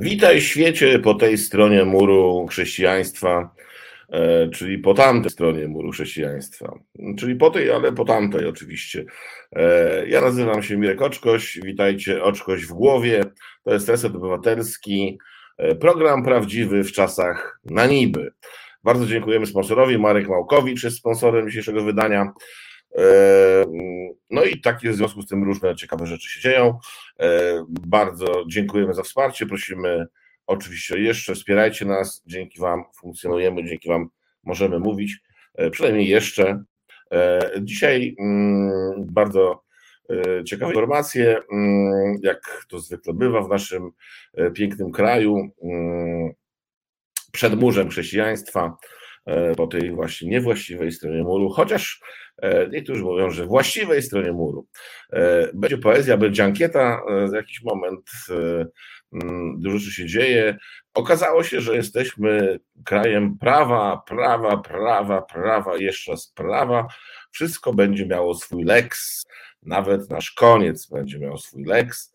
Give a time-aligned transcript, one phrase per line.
[0.00, 3.54] Witaj świecie po tej stronie muru chrześcijaństwa,
[4.08, 6.78] e, czyli po tamtej stronie muru chrześcijaństwa.
[7.18, 9.04] Czyli po tej, ale po tamtej oczywiście.
[9.52, 13.24] E, ja nazywam się Mirek Oczkoś, witajcie Oczkoś w głowie.
[13.64, 15.18] To jest Reset Obywatelski,
[15.58, 18.32] e, program prawdziwy w czasach na niby.
[18.84, 19.98] Bardzo dziękujemy sponsorowi.
[19.98, 22.32] Marek Małkowicz jest sponsorem dzisiejszego wydania.
[24.30, 26.78] No i takie w związku z tym różne ciekawe rzeczy się dzieją.
[27.68, 29.46] Bardzo dziękujemy za wsparcie.
[29.46, 30.06] Prosimy
[30.46, 32.22] oczywiście jeszcze, wspierajcie nas.
[32.26, 34.08] Dzięki Wam funkcjonujemy, dzięki Wam
[34.44, 35.18] możemy mówić.
[35.72, 36.64] Przynajmniej jeszcze.
[37.60, 38.16] Dzisiaj
[38.98, 39.62] bardzo
[40.46, 41.40] ciekawe informacje,
[42.22, 43.90] jak to zwykle bywa w naszym
[44.54, 45.50] pięknym kraju,
[47.32, 48.76] przed murzem chrześcijaństwa
[49.56, 52.00] po tej właśnie niewłaściwej stronie muru, chociaż
[52.42, 54.66] E, niektórzy mówią, że właściwej stronie muru.
[55.12, 58.10] E, będzie poezja, będzie ankieta, e, za jakiś moment
[59.12, 60.58] mm, dużo rzeczy się dzieje.
[60.94, 66.86] Okazało się, że jesteśmy krajem prawa, prawa, prawa, prawa, jeszcze raz prawa.
[67.30, 69.26] Wszystko będzie miało swój leks,
[69.62, 72.12] nawet nasz koniec będzie miał swój leks.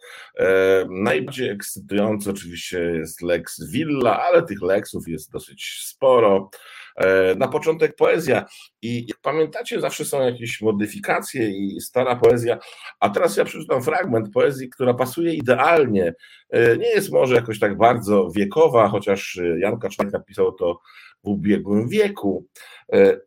[0.90, 6.50] Najbardziej ekscytujący oczywiście jest leks Villa, ale tych leksów jest dosyć sporo.
[6.96, 8.46] E, na początek poezja
[8.82, 12.58] i jak pamiętacie, zawsze są jakieś modyfikacje i stara poezja,
[13.00, 16.14] a teraz ja przeczytam fragment poezji, która pasuje idealnie.
[16.50, 20.80] E, nie jest może jakoś tak bardzo wiekowa, chociaż Jan Kaczmarek napisał to
[21.24, 22.46] w ubiegłym wieku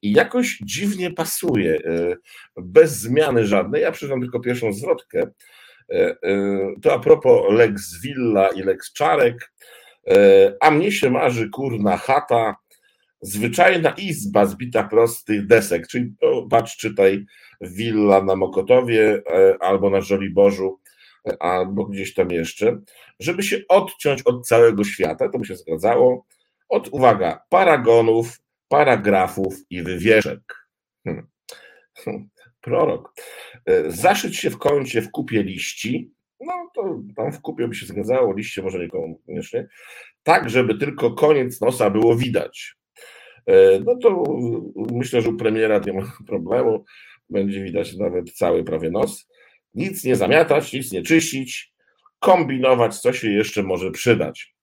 [0.02, 1.78] i jakoś dziwnie pasuje,
[2.56, 3.82] bez zmiany żadnej.
[3.82, 5.30] Ja przeczytam tylko pierwszą zwrotkę.
[6.82, 9.52] To a propos Lex Villa i Lex Czarek.
[10.60, 12.56] A mnie się marzy kurna chata,
[13.20, 16.14] zwyczajna izba zbita prostych desek, czyli
[16.50, 17.26] patrz, czytaj
[17.60, 20.80] willa na Mokotowie e, albo na Żoliborzu,
[21.28, 22.80] e, albo gdzieś tam jeszcze,
[23.20, 26.26] żeby się odciąć od całego świata, to by się zgadzało,
[26.68, 30.40] od, uwaga, paragonów, paragrafów i wywieszek.
[31.04, 31.28] Hmm.
[32.60, 33.14] Prorok.
[33.66, 37.86] E, zaszyć się w kącie w kupie liści, no to tam w kupie by się
[37.86, 39.68] zgadzało, liście może niekoniecznie,
[40.22, 42.77] tak, żeby tylko koniec nosa było widać.
[43.46, 44.24] E, no to
[44.92, 46.84] myślę, że u premiera nie ma problemu.
[47.30, 49.28] Będzie widać nawet cały prawie nos.
[49.74, 51.72] Nic nie zamiatać, nic nie czyścić,
[52.18, 54.54] kombinować, co się jeszcze może przydać.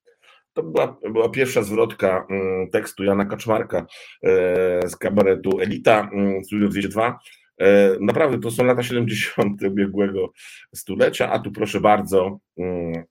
[0.53, 3.85] To była, była pierwsza zwrotka mm, tekstu Jana Kaczmarka
[4.23, 7.19] e, z kabaretu Elita, mm, Studio 202.
[7.57, 9.61] E, naprawdę to są lata 70.
[9.63, 10.31] ubiegłego
[10.75, 13.03] stulecia, a tu proszę bardzo, mm,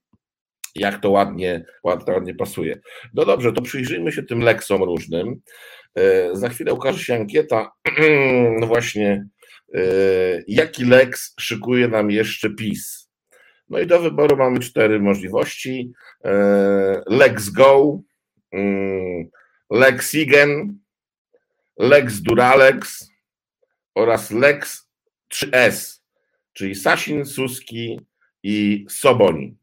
[0.75, 2.81] jak to ładnie, ładnie, pasuje.
[3.15, 5.41] No dobrze, to przyjrzyjmy się tym leksom różnym.
[5.95, 7.73] E, za chwilę ukaże się ankieta,
[8.61, 9.27] no właśnie,
[9.75, 9.81] e,
[10.49, 13.11] jaki leks szykuje nam jeszcze PiS.
[13.69, 15.93] No i do wyboru mamy cztery możliwości.
[16.25, 18.01] E, Lex Go,
[18.53, 19.31] mm,
[19.71, 20.79] Lex Igen,
[21.79, 23.11] Lex Duralex
[23.95, 24.89] oraz Lex
[25.33, 26.01] 3S,
[26.53, 28.01] czyli Sasin, Suski
[28.43, 29.57] i Soboni.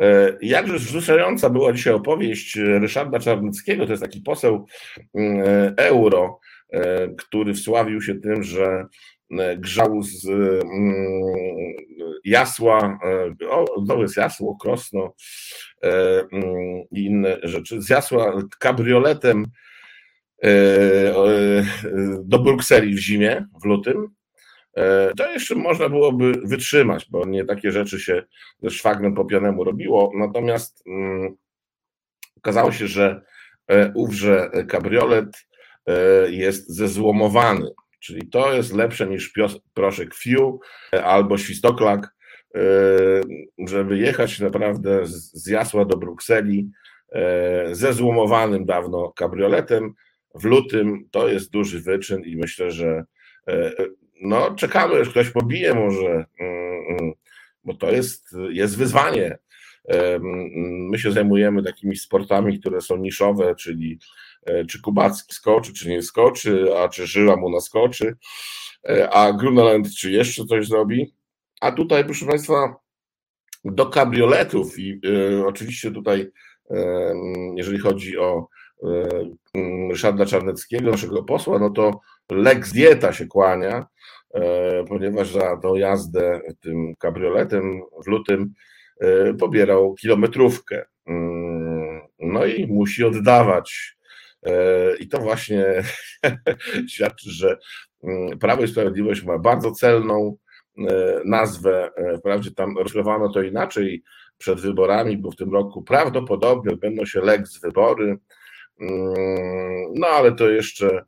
[0.00, 4.66] E, jakże wzruszająca była dzisiaj opowieść Ryszarda Czarnickiego, to jest taki poseł
[5.14, 6.38] mm, e, euro,
[6.72, 8.86] e, który wsławił się tym, że
[9.56, 10.94] grzał z mm,
[12.24, 12.98] jasła,
[13.50, 15.14] o, to jest jasło, krosno
[15.82, 19.46] mm, i inne rzeczy, z jasła kabrioletem
[22.24, 24.21] do Brukseli w zimie, w lutym, E,
[25.16, 28.22] to jeszcze można byłoby wytrzymać, bo nie takie rzeczy się
[28.62, 30.12] ze szwagrem po pianemu robiło.
[30.14, 31.36] Natomiast um,
[32.36, 33.22] okazało się, że
[33.68, 35.46] e, ówrze kabriolet
[35.86, 35.94] e,
[36.30, 40.60] jest zezłomowany, czyli to jest lepsze niż pios, proszek Fiu
[41.04, 42.14] albo świstoklak,
[43.68, 46.70] żeby jechać naprawdę z Jasła do Brukseli
[47.72, 49.94] ze złomowanym dawno kabrioletem
[50.34, 51.08] w lutym.
[51.10, 53.04] To jest duży wyczyn i myślę, że
[54.22, 57.12] no czekamy, aż ktoś pobije może, mm, mm,
[57.64, 59.38] bo to jest, jest wyzwanie.
[60.90, 63.98] My się zajmujemy takimi sportami, które są niszowe, czyli
[64.46, 68.16] e, czy Kubacki skoczy, czy nie skoczy, a czy Żyła mu naskoczy,
[68.88, 71.14] e, a Gruneland czy jeszcze coś zrobi.
[71.60, 72.76] A tutaj, proszę Państwa,
[73.64, 76.30] do kabrioletów i y, oczywiście tutaj,
[77.56, 78.48] jeżeli chodzi o
[79.90, 82.00] Ryszarda Czarneckiego, naszego posła, no to
[82.30, 83.86] Lex Dieta się kłania,
[84.34, 88.54] E, ponieważ za tą jazdę tym kabrioletem w lutym
[89.00, 90.84] e, pobierał kilometrówkę.
[91.06, 93.96] Mm, no i musi oddawać.
[94.46, 94.52] E,
[94.96, 95.64] I to właśnie
[96.92, 97.58] świadczy, że
[98.02, 100.36] mm, Prawo i Sprawiedliwość ma bardzo celną
[101.24, 101.90] nazwę.
[102.18, 104.02] Wprawdzie tam rozkrywano to inaczej
[104.38, 108.18] przed wyborami, bo w tym roku prawdopodobnie odbędą się Lex wybory,
[108.80, 111.04] mm, no ale to jeszcze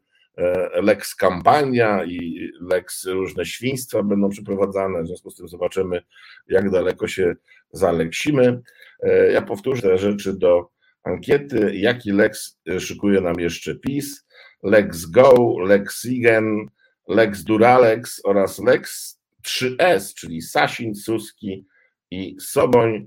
[0.83, 6.03] Lex kampania i Lex różne świństwa będą przeprowadzane, w związku z tym zobaczymy,
[6.49, 7.37] jak daleko się
[7.73, 8.63] zaleksimy.
[9.03, 10.69] E, ja powtórzę te rzeczy do
[11.03, 14.27] ankiety, jaki Lex szykuje nam jeszcze PiS,
[14.63, 16.69] Lex Go, Lex Sigen,
[17.09, 19.15] Lex Duralex oraz Lex
[19.47, 21.67] 3S, czyli Sasin, Suski
[22.11, 23.07] i Soboń,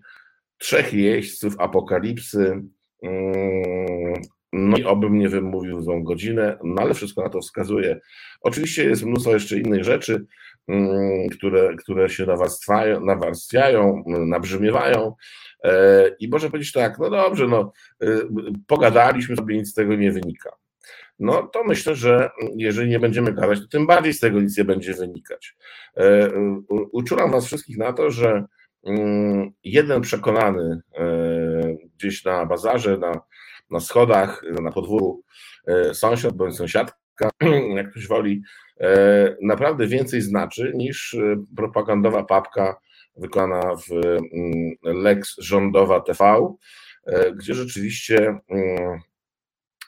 [0.57, 2.62] trzech jeźdźców apokalipsy.
[4.53, 7.99] No i obym nie wymówił złą godzinę, no ale wszystko na to wskazuje.
[8.41, 10.25] Oczywiście jest mnóstwo jeszcze innych rzeczy,
[10.67, 15.15] mm, które, które się nawarstwiają, nawarstwiają nabrzmiewają.
[15.63, 17.71] E, I może powiedzieć tak, no dobrze, no,
[18.03, 18.27] y,
[18.67, 20.49] pogadaliśmy sobie, nic z tego nie wynika
[21.19, 24.65] no to myślę, że jeżeli nie będziemy gadać, to tym bardziej z tego nic nie
[24.65, 25.55] będzie wynikać.
[25.97, 26.29] E,
[26.91, 28.45] uczulam Was wszystkich na to, że
[28.85, 31.05] mm, jeden przekonany e,
[31.97, 33.21] gdzieś na bazarze, na,
[33.69, 35.23] na schodach, na podwórku
[35.67, 37.29] e, sąsiad bądź sąsiadka,
[37.75, 38.41] jak ktoś woli,
[39.41, 41.17] naprawdę więcej znaczy niż
[41.55, 42.79] propagandowa papka
[43.15, 46.55] wykonana w mm, Lex rządowa TV,
[47.35, 48.99] gdzie rzeczywiście mm,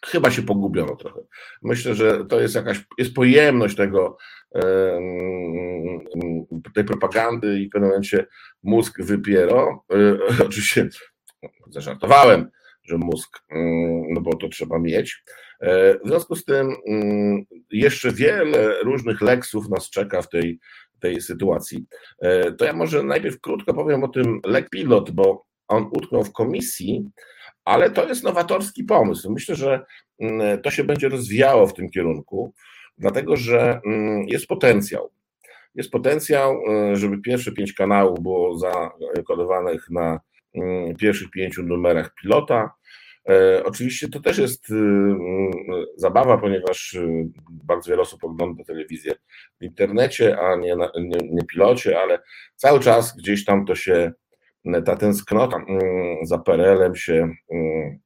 [0.06, 1.20] chyba się pogubiono trochę.
[1.62, 4.18] Myślę, że to jest jakaś, jest pojemność tego,
[6.74, 8.26] tej propagandy i w pewnym momencie
[8.64, 9.86] mózg wypiero.
[9.92, 10.18] E,
[11.42, 12.50] oczywiście zażartowałem,
[12.84, 13.44] że mózg,
[14.10, 15.24] no bo to trzeba mieć.
[15.62, 16.76] E, w związku z tym
[17.72, 20.60] jeszcze wiele różnych leksów nas czeka w tej,
[21.00, 21.86] tej sytuacji.
[22.22, 26.34] E, to ja może najpierw krótko powiem o tym lek pilot, bo on utknął w
[26.34, 27.06] komisji,
[27.66, 29.32] ale to jest nowatorski pomysł.
[29.32, 29.86] Myślę, że
[30.20, 32.54] mm, to się będzie rozwijało w tym kierunku,
[32.98, 35.12] dlatego że mm, jest potencjał.
[35.76, 36.62] Jest potencjał,
[36.92, 38.58] y, żeby pierwsze pięć kanałów było
[39.16, 40.20] zakodowanych na mm,
[41.00, 42.72] pierwszych pięciu numerach pilota.
[43.30, 44.76] E, oczywiście to też jest y,
[45.96, 46.98] zabawa, ponieważ
[47.50, 49.14] bardzo wiele osób ogląda telewizję
[49.62, 52.20] w internecie, a nie, na, nie, nie pilocie, ale
[52.56, 54.12] cały czas gdzieś tam to się
[54.86, 58.00] ta tęsknota mm, za PRL-em się, mm,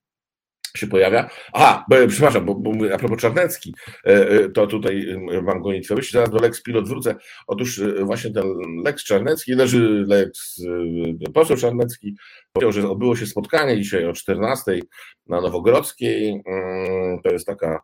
[0.77, 1.29] się pojawia.
[1.53, 3.75] Aha, bo, przepraszam, bo, bo a propos Czarnecki,
[4.05, 7.15] e, e, to tutaj mm, mam gonitwę myśli, zaraz do Lex Pilot wrócę.
[7.47, 8.45] Otóż e, właśnie ten
[8.83, 10.61] Lex Czarnecki, leży Lex
[11.33, 12.15] poseł Czarnecki,
[12.53, 14.79] powiedział, że odbyło się spotkanie dzisiaj o 14
[15.27, 16.41] na Nowogrodzkiej.
[17.23, 17.81] To jest taka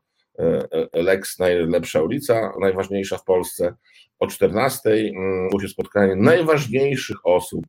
[0.94, 3.74] Lex najlepsza ulica, najważniejsza w Polsce.
[4.20, 5.12] O 14
[5.50, 7.66] było się spotkanie najważniejszych osób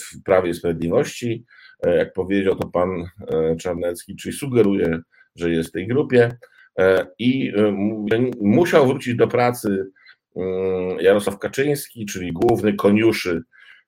[0.00, 1.44] w Prawie i Sprawiedliwości.
[1.84, 5.00] Jak powiedział to pan e, Czarnecki, czyli sugeruje,
[5.36, 6.36] że jest w tej grupie
[6.78, 9.86] e, i e, musiał wrócić do pracy
[10.36, 13.42] mm, Jarosław Kaczyński, czyli główny koniuszy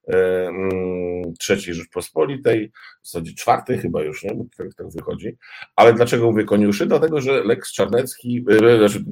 [0.09, 2.73] mm, trzeciej Rzeczpospolitej,
[3.03, 4.35] w zasadzie czwartej chyba już, nie?
[4.35, 5.37] bo tak, tak wychodzi.
[5.77, 6.87] Ale dlaczego mówię koniuszy?
[6.87, 8.45] Dlatego, że Lex Czarnecki,
[8.79, 9.05] znaczy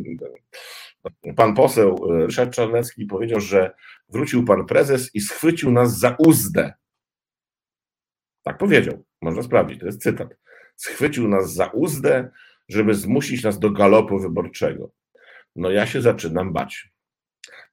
[1.36, 3.70] Pan poseł e, Ryszard Czarnecki powiedział, że
[4.08, 6.72] wrócił pan prezes i schwycił nas za uzdę.
[8.42, 10.28] Tak powiedział, można sprawdzić, to jest cytat.
[10.76, 12.30] Schwycił nas za uzdę,
[12.68, 14.90] żeby zmusić nas do galopu wyborczego.
[15.56, 16.90] No ja się zaczynam bać.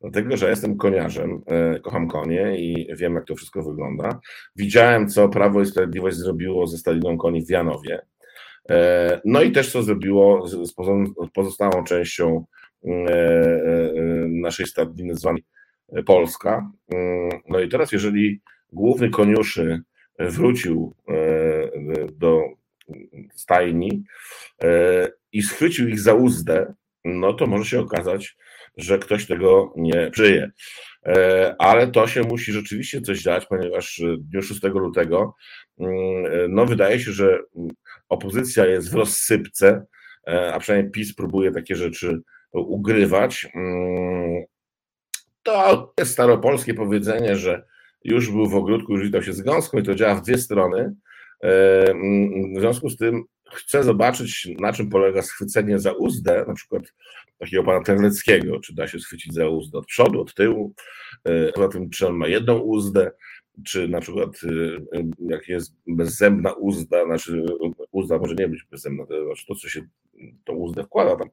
[0.01, 4.19] Dlatego, że jestem koniarzem, e, kocham konie i wiem, jak to wszystko wygląda.
[4.55, 8.01] Widziałem, co Prawo i Sprawiedliwość zrobiło ze Staliną Koni w Janowie.
[8.69, 10.73] E, no i też, co zrobiło z
[11.33, 12.45] pozostałą częścią
[12.85, 12.91] e,
[14.27, 15.43] naszej stadniny zwanej
[16.05, 16.71] Polska.
[16.89, 18.41] Mm, no i teraz, jeżeli
[18.73, 19.81] główny koniuszy
[20.19, 21.13] wrócił e,
[22.11, 22.43] do
[23.33, 24.03] stajni
[25.31, 26.73] i schwycił ich za uzdę,
[27.05, 28.37] no to może się okazać,
[28.77, 30.51] że ktoś tego nie przyje.
[31.59, 35.35] Ale to się musi rzeczywiście coś dać, ponieważ w dniu 6 lutego
[35.79, 37.39] mm, no wydaje się, że
[38.09, 39.85] opozycja jest w rozsypce,
[40.53, 42.21] a przynajmniej PiS próbuje takie rzeczy
[42.51, 43.47] ugrywać.
[43.55, 44.43] Mm,
[45.43, 47.65] to jest staropolskie powiedzenie, że
[48.03, 50.95] już był w ogródku, już witał się z gąską i to działa w dwie strony.
[51.43, 51.93] E,
[52.55, 53.23] w związku z tym
[53.53, 56.83] chcę zobaczyć, na czym polega schwycenie za uzdę, na przykład
[57.37, 60.73] takiego pana Terleckiego, czy da się schwycić za uzdę od przodu, od tyłu,
[61.23, 63.11] e, poza tym, czy on ma jedną uzdę,
[63.65, 64.29] czy na przykład
[64.93, 67.45] e, jak jest bezzębna uzda, znaczy
[67.91, 69.81] uzda może nie być bezzębna, to znaczy to, co się
[70.43, 71.29] tą uzdę wkłada tam.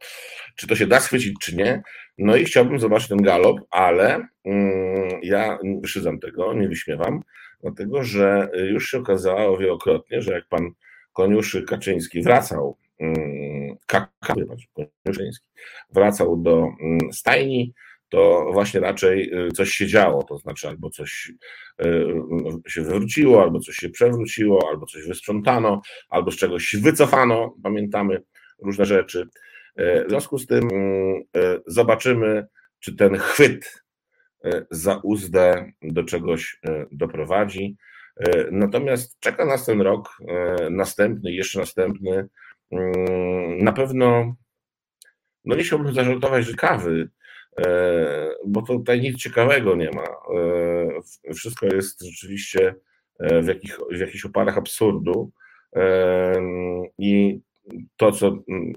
[0.56, 1.82] Czy to się da schwycić, czy nie?
[2.18, 7.20] No i chciałbym zobaczyć ten galop, ale mm, ja szydzam tego, nie wyśmiewam,
[7.60, 10.70] dlatego że już się okazało wielokrotnie, że jak pan
[11.12, 13.76] Koniuszy Kaczyński wracał, mm,
[15.02, 15.46] Kaczyński
[15.90, 17.72] wracał do mm, stajni,
[18.08, 21.32] to właśnie raczej coś się działo, to znaczy albo coś
[22.68, 28.22] się wywróciło, albo coś się przewróciło, albo coś wysprzątano, albo z czegoś wycofano, pamiętamy
[28.62, 29.28] różne rzeczy.
[29.76, 30.68] W związku z tym
[31.66, 32.46] zobaczymy,
[32.80, 33.84] czy ten chwyt
[34.70, 36.60] za uzdę do czegoś
[36.92, 37.76] doprowadzi.
[38.50, 40.18] Natomiast czeka nas ten rok
[40.70, 42.28] następny, jeszcze następny,
[42.74, 44.34] Mm, na pewno,
[45.44, 47.08] no nie chciałbym zażartować, że kawy,
[47.58, 50.04] e, bo tutaj nic ciekawego nie ma.
[51.28, 52.74] E, wszystko jest rzeczywiście
[53.18, 55.32] e, w, jakich, w jakichś oparach absurdu.
[56.98, 57.40] I
[57.96, 58.72] to, co mm,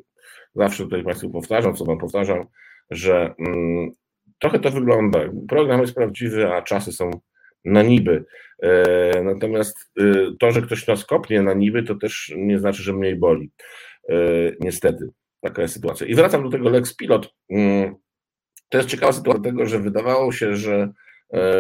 [0.56, 2.46] zawsze tutaj Państwu powtarzam, co Wam powtarzam,
[2.90, 3.92] że mm,
[4.40, 5.20] trochę to wygląda.
[5.48, 7.12] Program jest prawdziwy, a czasy są
[7.66, 8.26] na niby.
[8.64, 10.04] E, natomiast e,
[10.40, 13.52] to, że ktoś nas kopnie na niby, to też nie znaczy, że mniej boli.
[14.10, 14.16] E,
[14.60, 15.10] niestety,
[15.42, 16.08] taka jest sytuacja.
[16.08, 17.34] I wracam do tego Lex Pilot.
[17.50, 17.96] Mm,
[18.70, 20.90] to jest ciekawa sytuacja, dlatego że wydawało się, że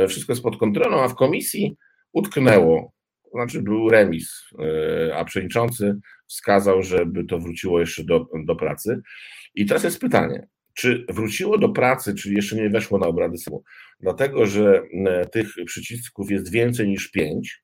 [0.07, 1.75] wszystko jest pod kontrolą, a w komisji
[2.13, 2.91] utknęło.
[3.33, 4.43] Znaczy był remis,
[5.15, 9.01] a przewodniczący wskazał, żeby to wróciło jeszcze do, do pracy.
[9.55, 13.63] I teraz jest pytanie, czy wróciło do pracy, czy jeszcze nie weszło na obrady Sejmu,
[13.99, 17.63] dlatego że e, tych przycisków jest więcej niż pięć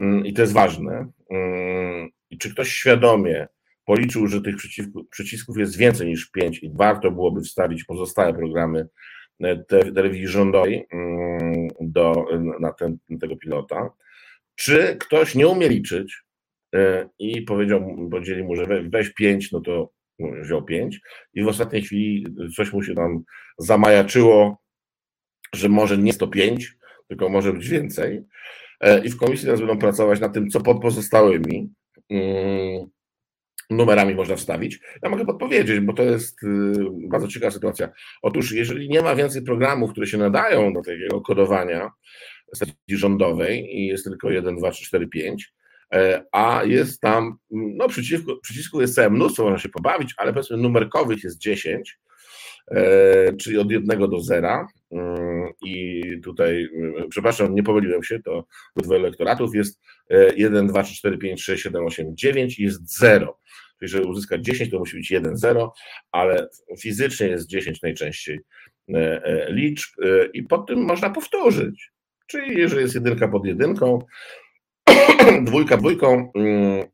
[0.00, 1.06] mm, i to jest ważne.
[1.30, 3.46] Mm, I czy ktoś świadomie
[3.84, 4.56] policzył, że tych
[5.10, 8.88] przycisków jest więcej niż pięć i warto byłoby wstawić pozostałe programy
[9.40, 9.56] e,
[9.94, 12.26] telewizji rządowej mm, do,
[12.60, 13.90] na, ten, tego pilota,
[14.54, 16.22] czy ktoś nie umie liczyć
[17.18, 19.92] i powiedział, powiedzieli mu, że weź pięć, no to
[20.42, 21.00] wziął pięć
[21.34, 23.22] i w ostatniej chwili coś mu się tam
[23.58, 24.62] zamajaczyło,
[25.54, 26.76] że może nie 105,
[27.08, 28.22] tylko może być więcej.
[28.80, 31.72] E, I w komisji teraz będą pracować nad tym, co pod pozostałymi
[32.10, 32.90] mm,
[33.70, 34.80] numerami można wstawić.
[35.02, 36.46] Ja mogę podpowiedzieć, bo to jest y,
[37.08, 37.88] bardzo ciekawa sytuacja.
[38.22, 41.90] Otóż, jeżeli nie ma więcej programów, które się nadają do takiego kodowania
[42.54, 45.59] stacji rządowej i jest tylko 1, 2, 3, 4, 5, E,
[46.32, 51.24] a jest tam, no przycisku, przycisku jest całe mnóstwo, można się pobawić, ale powiedzmy numerkowych
[51.24, 51.98] jest 10,
[52.70, 58.44] e, czyli od 1 do 0 mm, i tutaj, mm, przepraszam, nie pomyliłem się, to
[58.76, 59.80] dwóch elektoratów jest
[60.36, 63.38] 1, 2, 3, 4, 5, 6, 7, 8, 9 i jest 0.
[63.78, 65.72] Czyli żeby uzyskać 10 to musi być 1, 0,
[66.12, 66.48] ale
[66.80, 68.40] fizycznie jest 10 najczęściej
[68.94, 69.90] e, liczb
[70.34, 71.92] i po tym można powtórzyć.
[72.26, 73.98] Czyli jeżeli jest jedynka pod jedynką,
[75.46, 76.84] dwójka dwójką, mm,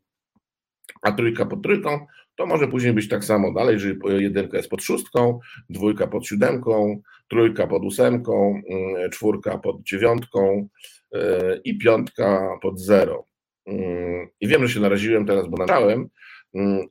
[1.02, 4.82] a trójka pod trójką, to może później być tak samo dalej, jeżeli jedynka jest pod
[4.82, 5.38] szóstką,
[5.70, 10.68] dwójka pod siódemką, trójka pod ósemką, mm, czwórka pod dziewiątką
[11.14, 11.18] y,
[11.64, 13.24] i piątka pod zero.
[13.66, 16.08] Mm, I wiem, że się naraziłem teraz, bo nagrałem,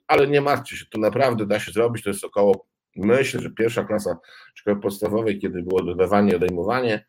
[0.08, 3.84] ale nie martwcie się, to naprawdę da się zrobić, to jest około, myślę, że pierwsza
[3.84, 4.18] klasa
[4.56, 7.06] szkoły podstawowej, kiedy było dodawanie odejmowanie,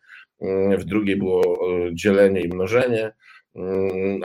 [0.79, 1.43] w drugiej było
[1.89, 3.13] y, dzielenie i mnożenie,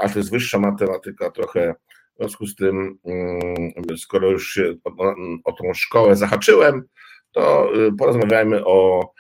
[0.02, 1.76] a to jest wyższa matematyka trochę.
[2.16, 6.84] W związku z tym, mm, skoro już się o, o tą szkołę zahaczyłem,
[7.32, 9.12] to y, porozmawiajmy o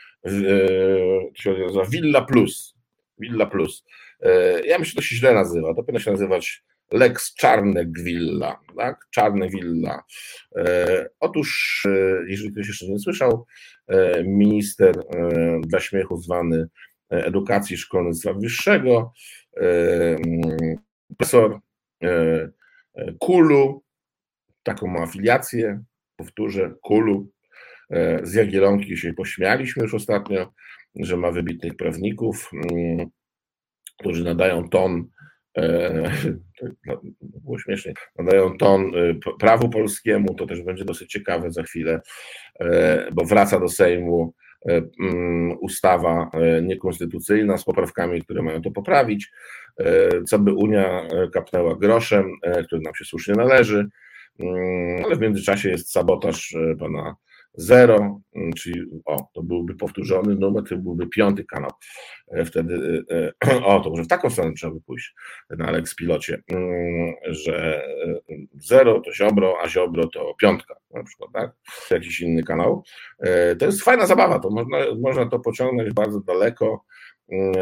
[1.89, 2.75] Villa Plus.
[3.19, 3.85] Villa Plus.
[4.25, 4.27] Y,
[4.65, 5.73] ja myślę, że to się źle nazywa.
[5.73, 9.07] To powinno się nazywać Lex Czarnek Villa, tak?
[9.11, 10.03] Czarne Villa.
[10.57, 10.61] Y,
[11.19, 11.83] otóż,
[12.27, 13.45] jeżeli ktoś jeszcze nie słyszał,
[14.25, 14.95] minister
[15.61, 16.67] dla śmiechu zwany
[17.09, 19.13] edukacji szkolnictwa wyższego
[21.17, 21.59] profesor
[22.03, 22.07] e,
[22.95, 23.83] e, Kulu,
[24.63, 25.83] taką ma afiliację,
[26.15, 27.31] powtórzę, Kulu,
[27.89, 30.53] e, z Jagielonki się pośmialiśmy już ostatnio,
[30.95, 33.07] że ma wybitnych prawników, mm,
[33.99, 35.07] którzy nadają ton,
[37.43, 38.91] było śmiesznie, nadają ton
[39.39, 42.01] prawu polskiemu, to też będzie dosyć ciekawe za chwilę,
[43.13, 44.33] bo wraca do Sejmu
[45.59, 49.31] ustawa e, niekonstytucyjna z poprawkami, które mają to poprawić,
[49.79, 52.25] e, co by Unia kapnęła groszem,
[52.65, 53.87] który nam się słusznie należy,
[54.39, 57.15] mm, ale w międzyczasie jest sabotaż pana
[57.53, 61.71] Zero, mm, czyli o, to byłby powtórzony numer, to byłby piąty kanał.
[62.31, 65.15] E, wtedy, e, e, o, to może w taką stronę trzeba by pójść
[65.49, 67.81] na Alex Pilocie, mm, że
[68.55, 71.51] zero to Ziobro, a Ziobro to piątka, na przykład, tak?
[71.91, 72.83] Jakiś inny kanał.
[73.59, 76.85] To jest fajna zabawa, to można, można to pociągnąć bardzo daleko.
[77.31, 77.53] Mm,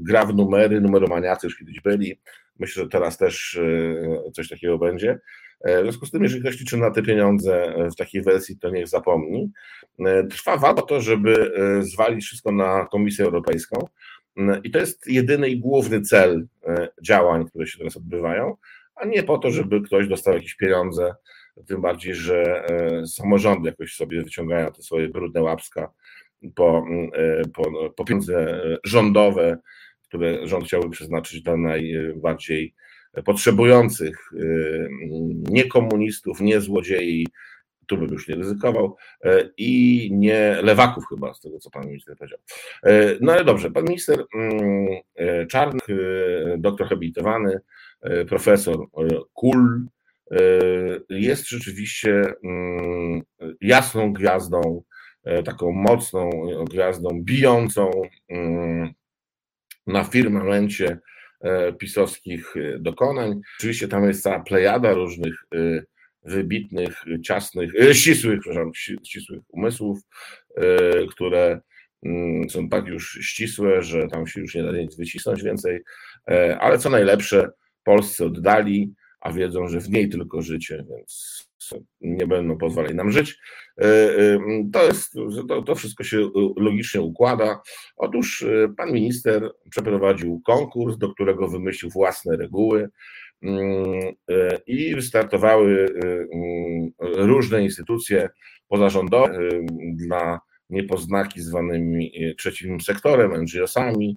[0.00, 2.20] gra w numery, numeromaniacy już kiedyś byli.
[2.58, 3.60] Myślę, że teraz też
[4.32, 5.18] coś takiego będzie.
[5.60, 8.58] E, w związku z tym, jeżeli ktoś liczy na te pieniądze e, w takiej wersji,
[8.58, 9.50] to niech zapomni.
[9.98, 13.88] E, trwa walka to, żeby zwalić wszystko na Komisję Europejską.
[14.64, 16.46] I to jest jedyny i główny cel
[17.02, 18.56] działań, które się teraz odbywają,
[18.94, 21.14] a nie po to, żeby ktoś dostał jakieś pieniądze,
[21.66, 22.66] tym bardziej, że
[23.06, 25.92] samorządy jakoś sobie wyciągają te swoje brudne łapska
[26.54, 26.84] po,
[27.54, 29.58] po, po pieniądze rządowe,
[30.08, 32.74] które rząd chciałby przeznaczyć dla najbardziej
[33.24, 34.30] potrzebujących,
[35.50, 37.26] nie komunistów, nie złodziei,
[37.88, 42.16] tu bym już nie ryzykował, e, i nie lewaków chyba, z tego co pan minister
[42.16, 42.38] powiedział.
[42.82, 45.86] E, no ale dobrze, pan minister mm, e, Czarnek,
[46.58, 47.60] doktor habilitowany,
[48.28, 48.86] profesor
[49.32, 49.86] Kul,
[51.10, 53.22] jest rzeczywiście mm,
[53.60, 54.82] jasną gwiazdą,
[55.44, 56.30] taką mocną
[56.70, 57.90] gwiazdą, bijącą
[58.28, 58.92] mm,
[59.86, 60.98] na firmamencie
[61.78, 63.40] pisowskich dokonań.
[63.58, 65.44] Oczywiście tam jest cała plejada różnych
[66.28, 68.70] wybitnych, ciasnych, e, ścisłych, przepraszam,
[69.04, 69.98] ścisłych umysłów,
[70.56, 71.60] e, które
[72.02, 75.80] mm, są tak już ścisłe, że tam się już nie da nic wycisnąć więcej,
[76.30, 77.50] e, ale co najlepsze,
[77.84, 81.47] Polsce oddali, a wiedzą, że w niej tylko życie, więc
[82.00, 83.38] nie będą pozwalać nam żyć.
[84.72, 85.12] To, jest,
[85.48, 87.60] to, to wszystko się logicznie układa.
[87.96, 88.44] Otóż
[88.76, 92.88] pan minister przeprowadził konkurs, do którego wymyślił własne reguły.
[93.42, 98.28] Mm, e, i wystartowały e, mm, różne instytucje
[98.68, 99.38] pozarządowe e,
[99.92, 104.16] dla niepoznaki zwanymi trzecim sektorem, NGO-sami,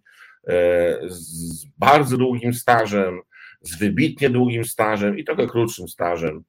[1.07, 3.19] z bardzo długim stażem,
[3.61, 6.43] z wybitnie długim stażem i trochę krótszym stażem,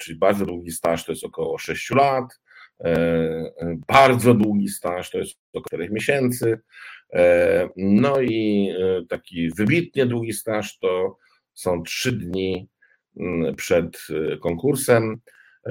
[0.00, 2.24] czyli bardzo długi staż to jest około 6 lat,
[3.88, 6.60] bardzo długi staż to jest około 4 miesięcy,
[7.76, 8.70] no i
[9.08, 11.16] taki wybitnie długi staż to
[11.54, 12.68] są trzy dni
[13.16, 14.06] mm, przed
[14.42, 15.20] konkursem.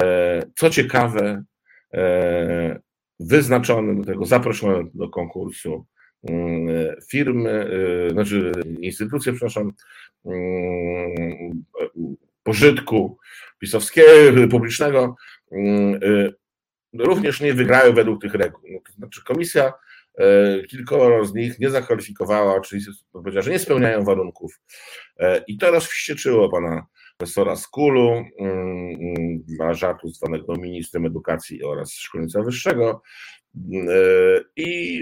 [0.02, 1.44] E, co ciekawe,
[1.94, 2.80] e,
[3.20, 5.86] wyznaczony do tego, zaproszony do konkursu
[6.30, 7.70] mm, firmy,
[8.12, 9.72] znaczy instytucje, przepraszam,
[10.26, 11.64] mm,
[12.44, 13.18] pożytku
[13.60, 15.16] pisowskiego, publicznego,
[15.52, 16.34] y,
[16.94, 18.62] również nie wygrały według tych reguł.
[18.70, 19.74] No, to znaczy komisja
[20.18, 24.62] E, kilkoro z nich nie zakwalifikowała, czyli powiedziała, że nie spełniają warunków.
[25.20, 26.86] E, I to rozwścieczyło pana
[27.18, 33.02] profesora Skulu, mm, mm, dla żartu zwanego ministrem edukacji oraz szkolnictwa wyższego
[33.56, 33.80] e,
[34.56, 35.02] i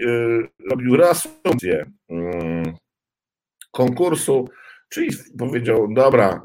[0.70, 2.74] robił reasumpcję mm,
[3.72, 4.50] konkursu,
[4.90, 6.44] czyli powiedział, dobra,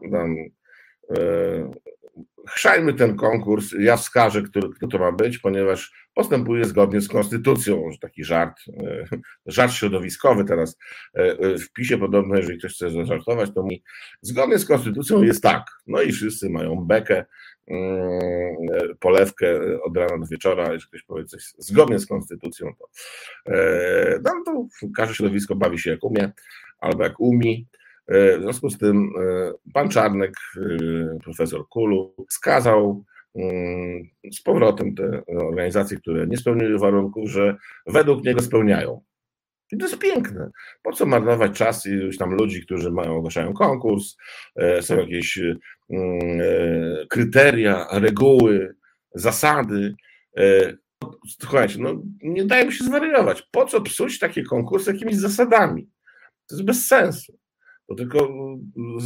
[2.49, 7.91] chrzajmy ten konkurs, ja wskażę, który, kto to ma być, ponieważ postępuje zgodnie z konstytucją.
[8.01, 9.07] Taki żart, e,
[9.47, 10.79] żart środowiskowy teraz
[11.15, 13.83] e, e, w PiSie podobno, jeżeli ktoś chce zażartować, to mówi,
[14.23, 15.63] zgodnie z konstytucją jest tak.
[15.87, 17.25] No i wszyscy mają bekę,
[17.67, 18.57] mm,
[19.01, 22.89] polewkę od rana do wieczora, jeżeli ktoś powie coś zgodnie z konstytucją, to,
[24.25, 26.33] no, to każde środowisko bawi się jak umie,
[26.81, 27.67] albo jak umi.
[28.09, 29.11] W związku z tym
[29.75, 30.35] pan Czarnek,
[31.25, 38.43] profesor Kulu, skazał mm, z powrotem te organizacje, które nie spełniły warunków, że według niego
[38.43, 39.01] spełniają.
[39.73, 40.51] I to jest piękne.
[40.83, 44.17] Po co marnować czas już tam ludzi, którzy mają, ogłaszają konkurs,
[44.57, 45.57] e, są jakieś e,
[47.09, 48.75] kryteria, reguły,
[49.15, 49.95] zasady.
[50.37, 50.77] E,
[51.41, 53.49] słuchajcie, no nie daje mi się zwariować.
[53.51, 55.91] Po co psuć takie konkursy jakimiś zasadami?
[56.47, 57.39] To jest bez sensu.
[57.89, 58.29] To tylko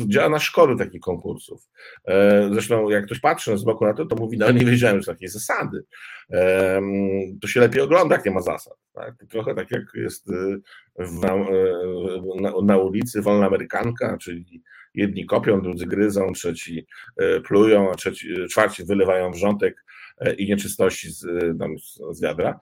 [0.06, 1.68] działa na szkody takich konkursów.
[2.04, 5.12] E, zresztą, jak ktoś patrzy z boku na to, to mówi, no nie wiedziałem, że
[5.12, 5.84] takiej zasady.
[6.30, 6.80] E,
[7.40, 8.74] to się lepiej ogląda, jak nie ma zasad.
[8.92, 9.14] Tak?
[9.28, 10.56] Trochę tak jak jest e,
[10.98, 11.36] na,
[12.40, 14.62] na, na ulicy wolna amerykanka, czyli
[14.94, 16.86] jedni kopią, drudzy gryzą, trzeci
[17.44, 19.84] plują, a trzeci, czwarci wylewają wrzątek
[20.38, 21.26] i nieczystości z,
[21.58, 21.74] tam,
[22.10, 22.60] z wiadra,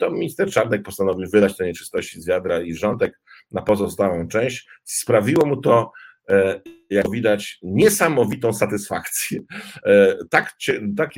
[0.00, 3.20] to minister Czarnek postanowił wylać te nieczystości z wiadra i wrzątek
[3.52, 4.68] na pozostałą część.
[4.84, 5.92] Sprawiło mu to,
[6.30, 6.60] e,
[6.90, 9.40] jak widać, niesamowitą satysfakcję.
[9.86, 10.52] E, tak,
[10.96, 11.10] tak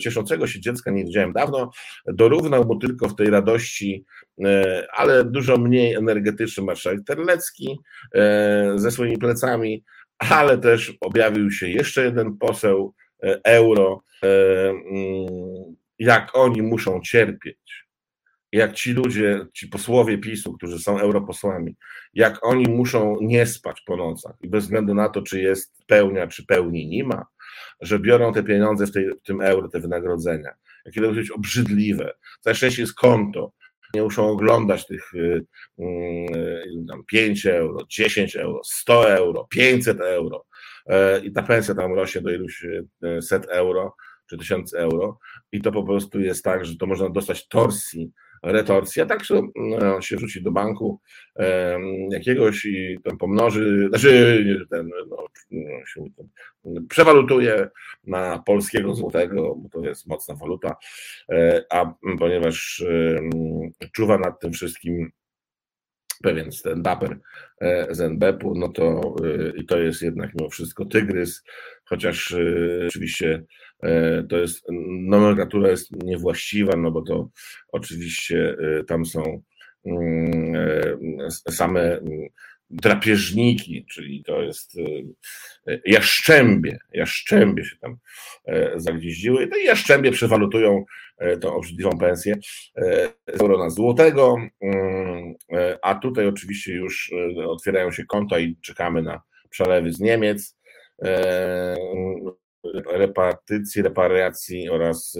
[0.00, 1.70] cieszącego się dziecka nie widziałem dawno.
[2.06, 4.04] Dorównał mu tylko w tej radości,
[4.44, 7.78] e, ale dużo mniej energetyczny marszałek Terlecki
[8.76, 9.84] ze swoimi plecami,
[10.18, 12.94] ale też objawił się jeszcze jeden poseł
[13.44, 14.02] euro,
[15.98, 17.87] jak oni muszą cierpieć
[18.52, 21.76] jak ci ludzie, ci posłowie PiSu, którzy są europosłami,
[22.14, 26.26] jak oni muszą nie spać po nocach i bez względu na to, czy jest pełnia,
[26.26, 27.26] czy pełni nie ma,
[27.80, 30.50] że biorą te pieniądze w, tej, w tym euro, te wynagrodzenia,
[30.84, 32.12] jakie to być obrzydliwe.
[32.40, 33.52] Całe szczęście jest konto.
[33.94, 35.44] Nie muszą oglądać tych y,
[35.78, 40.44] y, tam 5 euro, 10 euro, 100 euro, 500 euro
[40.86, 43.94] e, i ta pensja tam rośnie do iluś y, set euro
[44.30, 45.18] czy tysiąc euro
[45.52, 49.20] i to po prostu jest tak, że to można dostać torsji retorsji, a tak
[49.56, 51.00] no, się rzuci do banku
[52.10, 55.26] jakiegoś i tam pomnoży, znaczy ten, no,
[55.86, 56.04] się
[56.88, 57.68] przewalutuje
[58.04, 60.76] na polskiego złotego, bo to jest mocna waluta,
[61.32, 62.84] e, a ponieważ
[63.92, 65.10] czuwa nad tym wszystkim
[66.22, 67.16] pewien stand-uper
[67.60, 71.42] e, z NBP-u, no to e, i to jest jednak mimo wszystko tygrys,
[71.84, 72.34] chociaż
[72.86, 73.44] oczywiście
[74.28, 77.28] to jest, nomenklatura jest niewłaściwa, no bo to
[77.72, 79.42] oczywiście tam są
[79.84, 82.00] mm, same
[82.70, 84.78] drapieżniki, czyli to jest
[85.66, 87.96] e, jaszczębie, jaszczębie się tam
[88.46, 90.84] e, zagwieździły, no i jaszczębie przewalutują
[91.18, 92.36] e, tą obrzydliwą pensję
[93.26, 95.34] z euro na złotego, mm,
[95.82, 97.12] a tutaj oczywiście już
[97.46, 100.58] otwierają się konta i czekamy na przelewy z Niemiec,
[102.92, 105.18] repartycji, reparacji oraz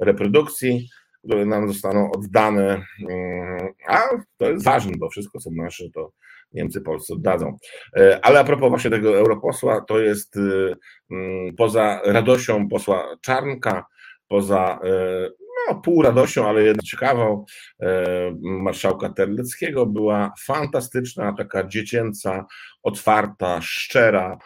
[0.00, 0.88] reprodukcji,
[1.26, 4.00] które nam zostaną oddane, mm, a
[4.36, 6.12] to jest ważne, bo wszystko co nasze to
[6.52, 7.56] Niemcy Polsce oddadzą.
[7.96, 10.76] E, ale a propos właśnie tego europosła, to jest y,
[11.10, 13.84] mm, poza radością posła Czarnka,
[14.28, 15.30] poza e,
[15.68, 17.44] no, pół radością, ale jednak ciekawą
[17.82, 18.04] e,
[18.40, 22.46] marszałka Terleckiego była fantastyczna, taka dziecięca,
[22.82, 24.38] otwarta, szczera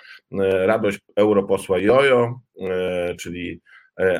[0.66, 2.40] radość europosła Jojo,
[3.18, 3.60] czyli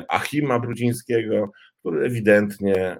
[0.09, 2.97] Achima Brudzińskiego, który ewidentnie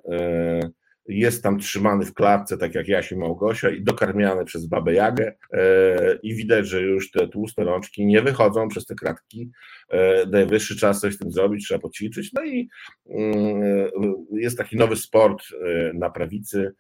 [1.07, 6.19] jest tam trzymany w klatce, tak jak Jasiu Małgosia i dokarmiany przez babę Jagę e,
[6.23, 9.51] i widać, że już te tłuste rączki nie wychodzą przez te kratki.
[9.89, 12.33] E, najwyższy czas coś z tym zrobić, trzeba poćwiczyć.
[12.33, 12.69] No i
[13.09, 13.91] mm,
[14.31, 16.73] jest taki nowy sport e, na prawicy,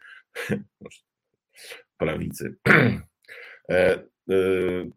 [1.97, 2.55] prawicy,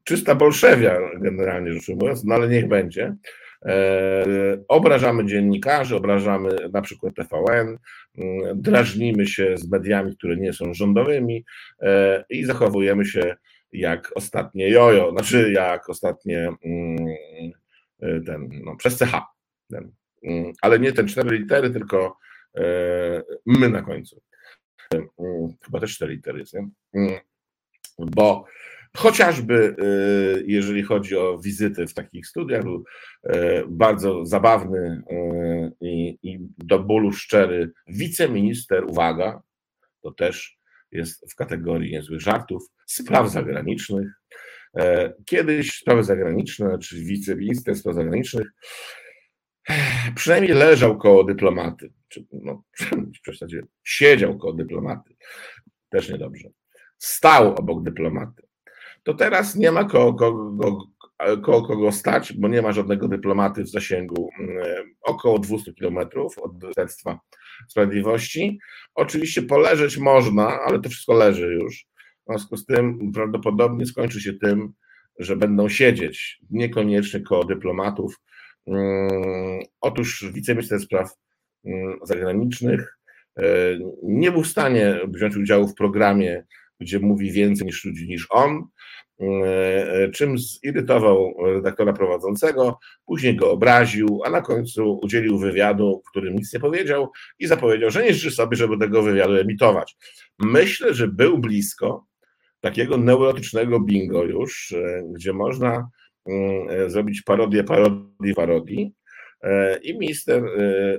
[0.05, 3.17] czysta bolszewia generalnie rzecz ujmując, no ale niech będzie.
[3.65, 4.25] E,
[4.69, 7.79] obrażamy dziennikarzy, obrażamy na przykład TVN,
[8.19, 11.45] mm, drażnimy się z mediami, które nie są rządowymi
[11.83, 13.37] e, i zachowujemy się
[13.73, 17.07] jak ostatnie jojo, znaczy jak ostatnie mm,
[18.01, 19.21] e, ten, no, przez CH.
[19.71, 22.17] Ten, mm, ale nie ten cztery litery, tylko
[23.47, 24.21] my na końcu.
[25.65, 27.21] Chyba też cztery litery jest, nie?
[27.99, 28.45] Bo
[28.97, 32.85] Chociażby y, jeżeli chodzi o wizyty w takich studiach, był
[33.27, 33.33] y,
[33.69, 39.43] bardzo zabawny y, i, i do bólu szczery wiceminister, uwaga,
[40.03, 40.59] to też
[40.93, 44.09] jest w kategorii niezłych żartów, spraw zagranicznych.
[45.27, 48.47] Kiedyś sprawy zagraniczne, czy wiceminister spraw zagranicznych,
[50.15, 52.65] przynajmniej leżał koło dyplomaty, czy no,
[53.23, 55.17] w zasadzie siedział koło dyplomaty,
[55.89, 56.49] też niedobrze.
[56.99, 58.43] Stał obok dyplomaty
[59.05, 60.87] to teraz nie ma kogo, kogo,
[61.19, 66.63] kogo, kogo stać, bo nie ma żadnego dyplomaty w zasięgu mm, około 200 kilometrów od
[66.63, 67.19] Ministerstwa
[67.69, 68.59] Sprawiedliwości.
[68.95, 71.87] Oczywiście poleżeć można, ale to wszystko leży już.
[72.23, 74.73] W związku z tym prawdopodobnie skończy się tym,
[75.19, 78.21] że będą siedzieć niekoniecznie koło dyplomatów.
[78.67, 81.11] Mm, otóż wiceminister spraw
[81.65, 82.99] mm, zagranicznych
[83.39, 83.45] e,
[84.03, 86.45] nie był w stanie wziąć udziału w programie
[86.81, 88.65] gdzie mówi więcej niż ludzi niż on,
[89.21, 96.35] e, czym zirytował redaktora prowadzącego, później go obraził, a na końcu udzielił wywiadu, w którym
[96.35, 99.97] nic nie powiedział i zapowiedział, że nie życzy sobie, żeby tego wywiadu emitować.
[100.39, 102.07] Myślę, że był blisko
[102.61, 105.89] takiego neurotycznego bingo już, e, gdzie można
[106.27, 108.95] e, zrobić parodię parodii parodii
[109.83, 110.43] i minister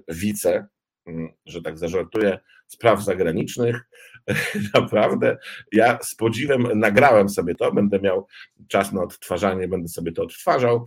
[0.07, 0.67] wice,
[1.05, 3.81] mm, że tak zażartuję, spraw zagranicznych
[4.73, 5.37] naprawdę
[5.71, 8.27] ja z podziwem nagrałem sobie to, będę miał
[8.67, 10.85] czas na odtwarzanie, będę sobie to odtwarzał,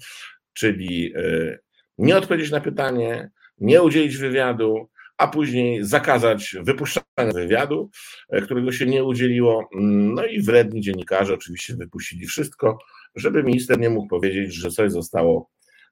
[0.52, 1.58] czyli e,
[1.98, 7.90] nie odpowiedzieć na pytanie, nie udzielić wywiadu, a później zakazać wypuszczania wywiadu,
[8.30, 9.68] e, którego się nie udzieliło.
[9.80, 12.78] No i wredni dziennikarze oczywiście wypuścili wszystko,
[13.14, 15.50] żeby minister nie mógł powiedzieć, że coś zostało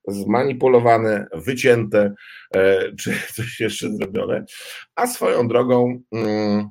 [0.08, 2.14] zmanipulowane, wycięte,
[2.54, 4.44] e, czy coś jeszcze zrobione.
[4.94, 6.68] A swoją drogą mm,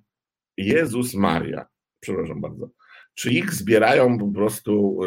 [0.58, 1.66] Jezus Maria,
[2.00, 2.70] przepraszam bardzo,
[3.16, 5.00] czy ich zbierają po prostu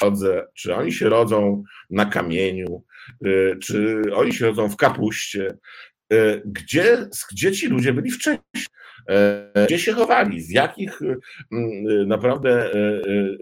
[0.00, 2.84] chodze, y, czy oni się rodzą na kamieniu,
[3.26, 5.56] y, czy oni się rodzą w kapuście,
[6.12, 8.40] y, gdzie, gdzie ci ludzie byli wcześniej,
[9.66, 11.00] gdzie się chowali, w jakich
[12.06, 12.70] naprawdę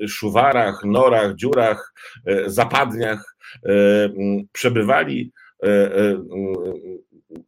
[0.08, 1.94] szuwarach, norach, dziurach,
[2.46, 3.36] zapadniach
[4.52, 5.32] przebywali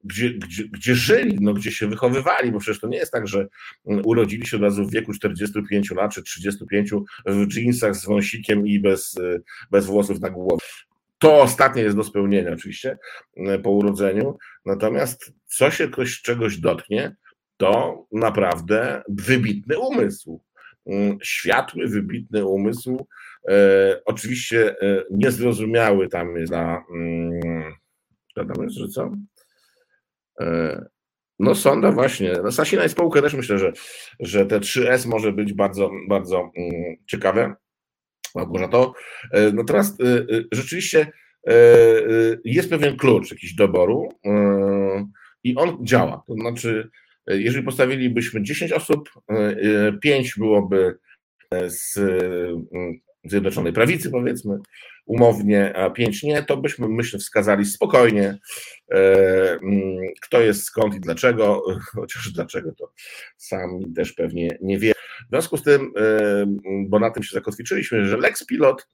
[0.04, 3.48] gdzie, gdzie, gdzie żyli, no, gdzie się wychowywali, bo przecież to nie jest tak, że
[3.86, 6.90] mm, urodzili się od razu w wieku 45 lat czy 35
[7.26, 10.66] w dżinsach z wąsikiem i bez, y, bez włosów na głowie.
[11.18, 12.98] To ostatnie jest do spełnienia oczywiście
[13.36, 17.16] y, po urodzeniu, natomiast co się ktoś czegoś dotknie,
[17.56, 20.40] to naprawdę wybitny umysł.
[20.86, 23.06] Mm, światły, wybitny umysł.
[23.48, 26.84] E, oczywiście e, niezrozumiały tam jest dla.
[26.94, 27.74] Mm,
[28.34, 29.12] tam jest, że co?
[30.40, 30.84] E,
[31.38, 32.32] no sonda właśnie.
[32.44, 33.72] No Sasina i spółkę też myślę, że,
[34.20, 37.54] że te 3S może być bardzo, bardzo mm, ciekawe.
[38.34, 38.94] Małgorzato.
[39.52, 39.96] No teraz
[40.52, 41.12] rzeczywiście
[42.44, 44.08] jest pewien klucz jakiś doboru
[45.44, 46.22] i on działa.
[46.26, 46.90] To znaczy
[47.26, 49.10] jeżeli postawilibyśmy 10 osób,
[50.02, 50.98] 5 e, e, byłoby
[51.50, 51.98] e, z
[53.24, 54.58] Zjednoczonej Prawicy, powiedzmy,
[55.06, 58.38] umownie, a 5 nie, to byśmy, myślę, wskazali spokojnie,
[60.22, 61.62] kto jest skąd i dlaczego,
[61.94, 62.92] chociaż dlaczego to
[63.36, 64.92] sami też pewnie nie wie.
[65.26, 65.92] W związku z tym,
[66.88, 68.86] bo na tym się zakotwiczyliśmy, że Lex Pilot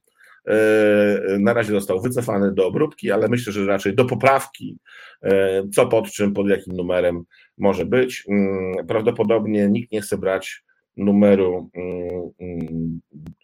[0.47, 4.77] E, na razie został wycofany do obróbki, ale myślę, że raczej do poprawki,
[5.23, 7.23] e, co pod czym, pod jakim numerem
[7.57, 8.23] może być.
[8.29, 10.63] Mm, prawdopodobnie nikt nie chce brać
[10.97, 11.69] numeru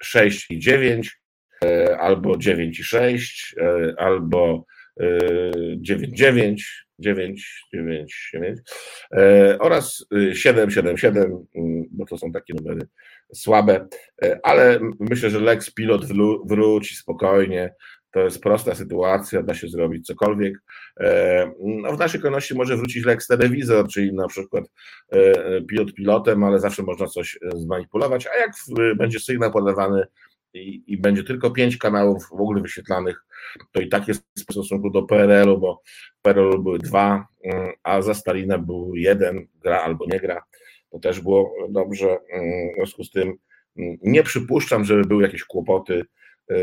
[0.02, 1.20] 6 mm, i 9,
[1.66, 3.56] e, albo 9 i 6,
[3.98, 4.66] albo
[5.78, 8.60] 9, 9, 9, 9, 9
[9.60, 11.46] oraz 7, 7, 7,
[11.92, 12.88] bo to są takie numery
[13.34, 13.88] słabe,
[14.24, 16.06] e, ale myślę, że Lex Pilot
[16.46, 17.74] wróci spokojnie.
[18.13, 20.54] To jest prosta sytuacja, da się zrobić cokolwiek.
[20.99, 24.63] E, no w naszej kolejności może wrócić Lex Telewizor, czyli na przykład
[25.12, 28.28] e, pilot pilotem, ale zawsze można coś zmanipulować.
[28.28, 28.52] A jak
[28.97, 30.04] będzie sygnał podawany
[30.54, 33.26] i, i, będzie tylko pięć kanałów w ogóle wyświetlanych,
[33.71, 35.82] to i tak jest w stosunku do PRL-u, bo
[36.19, 37.28] w PRL-u były dwa,
[37.84, 40.43] a za Stalina był jeden, gra albo nie gra
[40.93, 42.08] to też było dobrze.
[42.08, 43.34] Mm, w związku z tym
[43.78, 46.06] mm, nie przypuszczam, żeby były jakieś kłopoty e,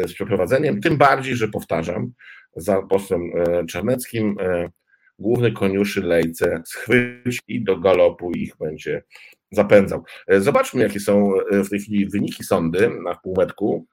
[0.07, 2.13] z przeprowadzeniem, tym bardziej, że powtarzam,
[2.57, 4.71] za posłem e, Czarneckim e,
[5.19, 9.03] główny koniuszy lejce schwyci i do galopu ich będzie
[9.51, 10.05] zapędzał.
[10.29, 13.87] Zobaczmy, jakie są w tej chwili wyniki sądy na półmetku,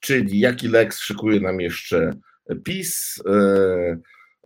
[0.00, 2.10] czyli jaki Lex szykuje nam jeszcze
[2.64, 3.22] PiS,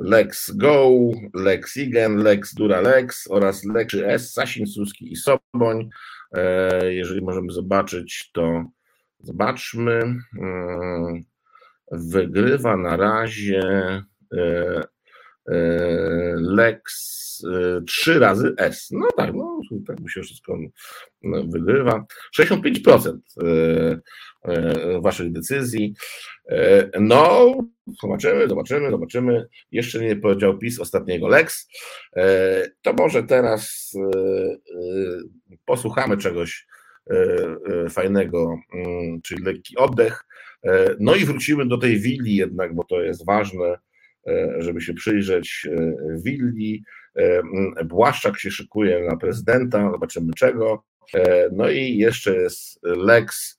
[0.00, 0.90] Lex Go,
[1.35, 5.88] Lex Igen, Lex Dura Lex oraz Lex S, Sasin, Suski i Soboń.
[6.33, 8.64] E, jeżeli możemy zobaczyć, to
[9.22, 10.00] zobaczmy.
[10.42, 11.20] E,
[11.92, 13.62] wygrywa na razie
[14.37, 14.83] e,
[16.37, 17.20] Lex
[17.87, 18.88] trzy razy S.
[18.90, 20.59] No tak, no tak by się wszystko
[21.48, 22.04] wygrywa.
[22.38, 23.18] 65%
[25.00, 25.94] waszych decyzji.
[27.00, 27.54] No,
[28.02, 29.46] Zobaczymy, zobaczymy, zobaczymy.
[29.72, 31.68] Jeszcze nie powiedział PiS ostatniego Lex.
[32.16, 34.56] E, to może teraz e, e,
[35.64, 36.66] posłuchamy czegoś
[37.90, 40.25] fajnego, mm, czyli lekki oddech.
[41.01, 43.79] No i wrócimy do tej willi jednak, bo to jest ważne,
[44.59, 45.68] żeby się przyjrzeć
[46.25, 46.85] willi.
[47.85, 50.85] Błaszczak się szykuje na prezydenta, zobaczymy czego.
[51.53, 53.59] No i jeszcze jest Lex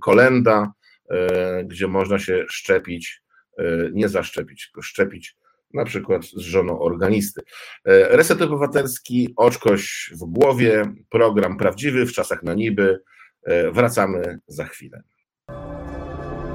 [0.00, 0.72] Kolenda,
[1.12, 3.22] E, gdzie można się szczepić,
[3.58, 5.36] e, nie zaszczepić, tylko szczepić
[5.74, 7.42] na przykład z żoną organisty.
[7.84, 13.00] E, Reset Obywatelski, oczkoś w głowie, program prawdziwy w czasach na niby.
[13.72, 15.02] Wracamy za chwilę.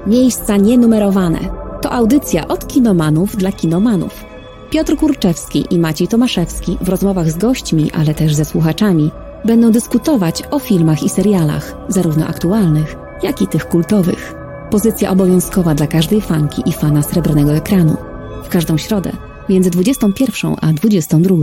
[0.06, 1.38] Miejsca nienumerowane.
[1.82, 4.24] To audycja od kinomanów dla kinomanów.
[4.70, 9.10] Piotr Kurczewski i Maciej Tomaszewski w rozmowach z gośćmi, ale też ze słuchaczami
[9.44, 14.34] będą dyskutować o filmach i serialach, zarówno aktualnych, jak i tych kultowych.
[14.70, 18.07] Pozycja obowiązkowa dla każdej fanki i fana srebrnego ekranu.
[18.48, 19.12] W każdą środę
[19.48, 21.36] między 21 a 22.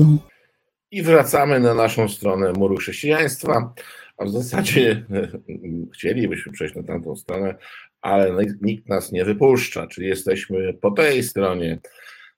[0.92, 3.74] I wracamy na naszą stronę muru chrześcijaństwa,
[4.18, 5.06] a w zasadzie
[5.94, 7.56] chcielibyśmy przejść na tamtą stronę,
[8.02, 11.80] ale nikt nas nie wypuszcza, czyli jesteśmy po tej stronie,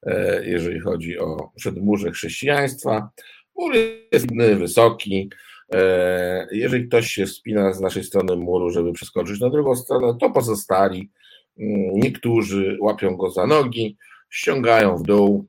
[0.03, 3.10] e, jeżeli chodzi o przedmurze chrześcijaństwa.
[3.56, 3.73] Mur
[4.12, 4.27] jest
[4.58, 5.30] wysoki,
[5.73, 10.30] E, jeżeli ktoś się wspina z naszej strony muru, żeby przeskoczyć na drugą stronę, to
[10.30, 11.12] pozostali,
[11.60, 13.97] mm, niektórzy łapią go za nogi,
[14.30, 15.48] ściągają w dół.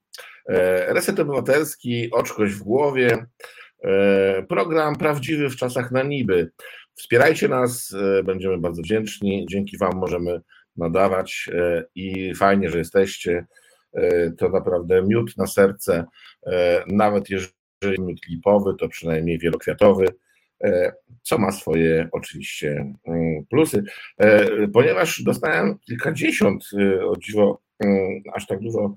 [0.48, 3.26] E, reset Obywatelski, oczkość w głowie,
[3.84, 6.50] e, program prawdziwy w czasach na niby.
[6.94, 9.46] Wspierajcie nas, będziemy bardzo wdzięczni.
[9.50, 10.40] Dzięki Wam możemy
[10.76, 11.48] nadawać
[11.94, 13.46] i fajnie, że jesteście.
[14.38, 16.04] To naprawdę miód na serce,
[16.86, 20.06] nawet jeżeli jeżeli klipowy, to przynajmniej wielokwiatowy,
[20.64, 23.84] e, co ma swoje oczywiście mm, plusy.
[24.18, 27.60] E, ponieważ dostałem kilkadziesiąt, e, o dziwo,
[28.34, 28.96] aż tak dużo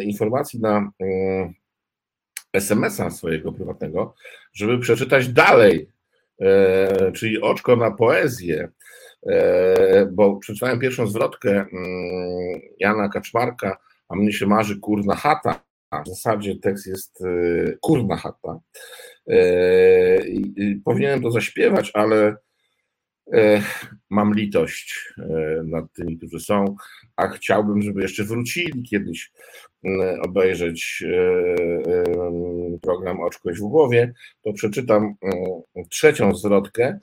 [0.00, 1.54] informacji na mm,
[2.52, 4.14] SMS-a swojego prywatnego,
[4.52, 5.90] żeby przeczytać dalej,
[7.14, 8.68] czyli oczko na poezję,
[10.12, 11.66] bo przeczytałem pierwszą zwrotkę
[12.78, 13.78] Jana Kaczmarka,
[14.08, 15.64] a mnie się marzy kurna chata,
[16.04, 17.22] w zasadzie tekst jest
[17.80, 18.60] kurna chata.
[20.84, 22.36] Powinienem to zaśpiewać, ale
[24.10, 25.14] mam litość
[25.64, 26.76] nad tymi, którzy są,
[27.16, 29.32] a chciałbym, żeby jeszcze wrócili kiedyś
[30.22, 31.04] obejrzeć
[32.82, 34.12] program Oczkość w głowie,
[34.42, 35.14] to przeczytam
[35.90, 36.98] trzecią zwrotkę,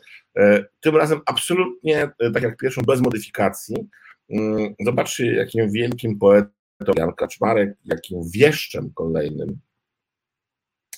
[0.82, 3.76] tym razem absolutnie, tak jak pierwszą, bez modyfikacji.
[4.86, 6.50] Zobaczcie, jakim wielkim poetą
[6.98, 9.60] Jan Kaczmarek, jakim wieszczem kolejnym.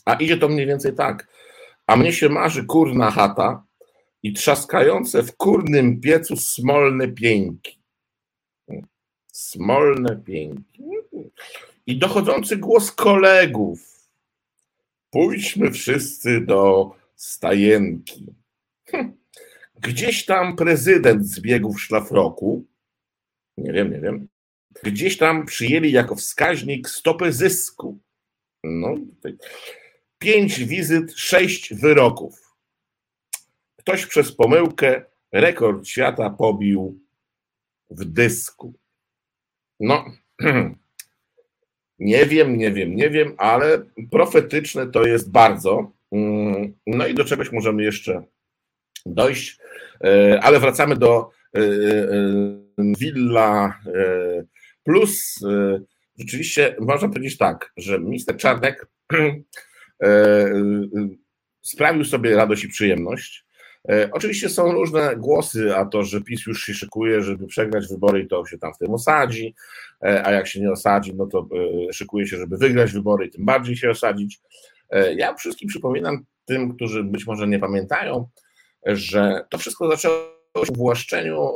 [0.06, 1.28] A idzie to mniej więcej tak.
[1.88, 3.64] A mnie się marzy kurna chata
[4.26, 7.80] i trzaskające w kurnym piecu smolne pięki.
[9.32, 10.84] Smolne pięki.
[11.88, 13.80] I dochodzący głos kolegów.
[15.10, 18.26] Pójdźmy wszyscy do stajenki.
[18.86, 19.14] Hm.
[19.82, 22.66] Gdzieś tam prezydent zbiegł w szlafroku.
[23.58, 24.28] Nie wiem, nie wiem
[24.84, 28.00] gdzieś tam przyjęli jako wskaźnik stopę zysku.
[28.64, 28.96] No,
[30.20, 32.45] pięć wizyt, sześć wyroków.
[33.86, 37.00] Ktoś przez pomyłkę rekord świata pobił
[37.90, 38.74] w dysku.
[39.80, 40.06] No,
[42.00, 45.92] nie wiem, nie wiem, nie wiem, ale profetyczne to jest bardzo.
[46.12, 48.24] Mm, no i do czegoś możemy jeszcze
[49.06, 49.58] dojść,
[50.04, 51.66] e, ale wracamy do e, e,
[52.78, 53.80] Villa
[54.84, 55.40] Plus
[56.20, 58.88] rzeczywiście można powiedzieć tak, że minister Czarnek
[61.62, 63.45] sprawił sobie radość i przyjemność.
[64.12, 68.46] Oczywiście są różne głosy, a to, że PiS już się szykuje, żeby przegrać wybory to
[68.46, 69.56] się tam w tym osadzi,
[70.02, 71.48] a jak się nie osadzi, no to
[71.92, 74.40] szykuje się, żeby wygrać wybory i tym bardziej się osadzić.
[75.16, 78.28] Ja wszystkim przypominam tym, którzy być może nie pamiętają,
[78.86, 80.16] że to wszystko zaczęło
[80.66, 81.50] się w ułaszczeniu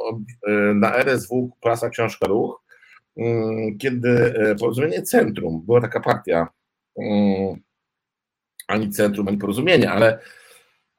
[0.76, 2.62] na RSW Prasa Książka Ruch,
[3.20, 6.48] Mm, kiedy e, porozumienie Centrum, była taka partia,
[6.98, 7.56] mm,
[8.68, 10.20] ani Centrum, ani Porozumienie, ale,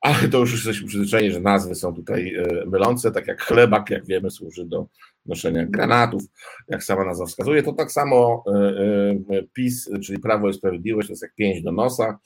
[0.01, 4.07] ale to już jesteśmy przyzwyczajeni, że nazwy są tutaj e, mylące, tak jak chlebak, jak
[4.07, 4.87] wiemy, służy do
[5.27, 6.23] noszenia granatów,
[6.69, 11.23] jak sama nazwa wskazuje, to tak samo e, PiS, czyli Prawo i Sprawiedliwość, to jest
[11.23, 12.19] jak pięć do nosa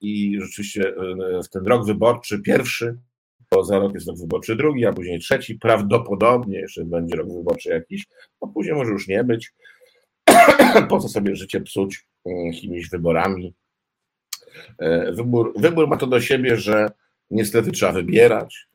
[0.00, 0.94] i rzeczywiście
[1.44, 2.98] w ten rok wyborczy, pierwszy,
[3.50, 7.68] bo za rok jest rok wyborczy drugi, a później trzeci, prawdopodobnie jeszcze będzie rok wyborczy
[7.68, 8.06] jakiś,
[8.40, 9.52] a później może już nie być.
[10.88, 13.54] po co sobie życie psuć mm, jakimiś wyborami?
[14.78, 16.90] E, wybór, wybór ma to do siebie, że
[17.30, 18.68] niestety trzeba wybierać,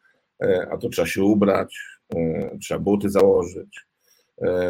[0.43, 1.79] e, a to trzeba się ubrać,
[2.15, 3.89] e, trzeba buty założyć.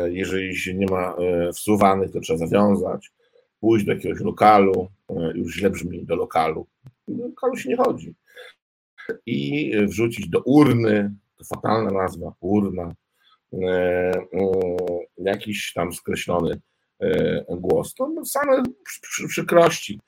[0.05, 1.15] Jeżeli się nie ma
[1.53, 3.11] wsuwanych, to trzeba zawiązać,
[3.59, 4.87] pójść do jakiegoś lokalu,
[5.35, 6.67] już źle brzmi do lokalu.
[7.07, 8.15] Do lokalu się nie chodzi
[9.25, 12.93] i wrzucić do urny, to fatalna nazwa, urna,
[15.17, 16.59] jakiś tam skreślony
[17.49, 17.93] głos.
[17.93, 18.63] To same
[19.27, 19.99] przykrości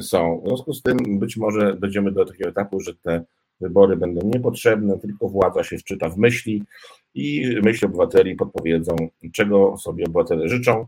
[0.00, 0.40] są.
[0.44, 3.24] W związku z tym być może dojdziemy do takiego etapu, że te
[3.60, 6.64] wybory będą niepotrzebne, tylko władza się wczyta w myśli
[7.14, 8.96] i myśli obywateli podpowiedzą,
[9.32, 10.86] czego sobie obywatele życzą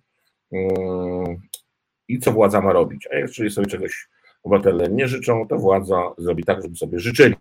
[2.08, 3.08] i co władza ma robić.
[3.12, 4.08] A jeżeli sobie czegoś
[4.42, 7.34] obywatele nie życzą, to władza zrobi tak, żeby sobie życzyli.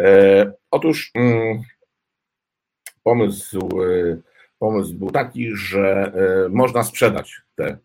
[0.00, 1.62] E, otóż mm,
[3.02, 4.16] pomysł, e,
[4.58, 7.78] pomysł był taki, że e, można sprzedać te,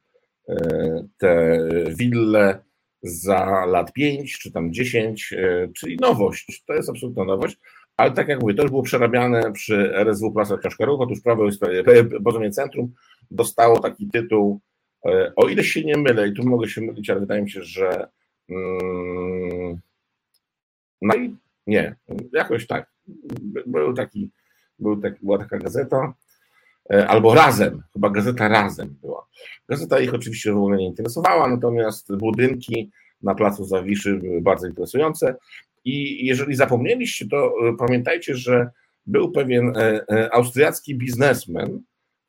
[1.18, 2.65] te wille
[3.06, 5.34] za lat 5 czy tam 10,
[5.76, 6.64] czyli nowość.
[6.68, 7.58] To jest absolutna nowość.
[7.98, 11.02] Ale tak jak mówię, to już było przerabiane przy RSW Plaza Książkarów.
[11.02, 11.48] Otóż Prawo
[12.48, 12.94] i Centrum
[13.32, 14.60] dostało taki tytuł,
[15.36, 18.08] o ile się nie mylę, i tu mogę się mylić, ale wydaje mi się, że
[18.50, 19.82] Mm,
[21.02, 21.36] no i
[21.68, 21.96] nie,
[22.34, 22.92] jakoś tak.
[23.66, 24.32] Był taki,
[24.80, 26.14] był taki, była taka gazeta, e,
[26.90, 29.28] albo Razem, chyba gazeta Razem była.
[29.70, 35.36] Gazeta ich oczywiście w ogóle nie interesowała, natomiast budynki na placu Zawiszy były bardzo interesujące.
[35.86, 38.70] I jeżeli zapomnieliście, to e, pamiętajcie, że
[39.06, 41.82] był pewien e, austriacki biznesmen,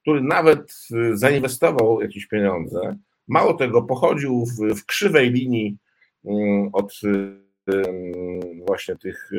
[0.03, 0.73] który nawet
[1.13, 2.97] zainwestował jakieś pieniądze.
[3.29, 5.77] Mało tego, pochodził w, w krzywej linii
[6.27, 7.01] Mm, od
[8.67, 9.31] właśnie tych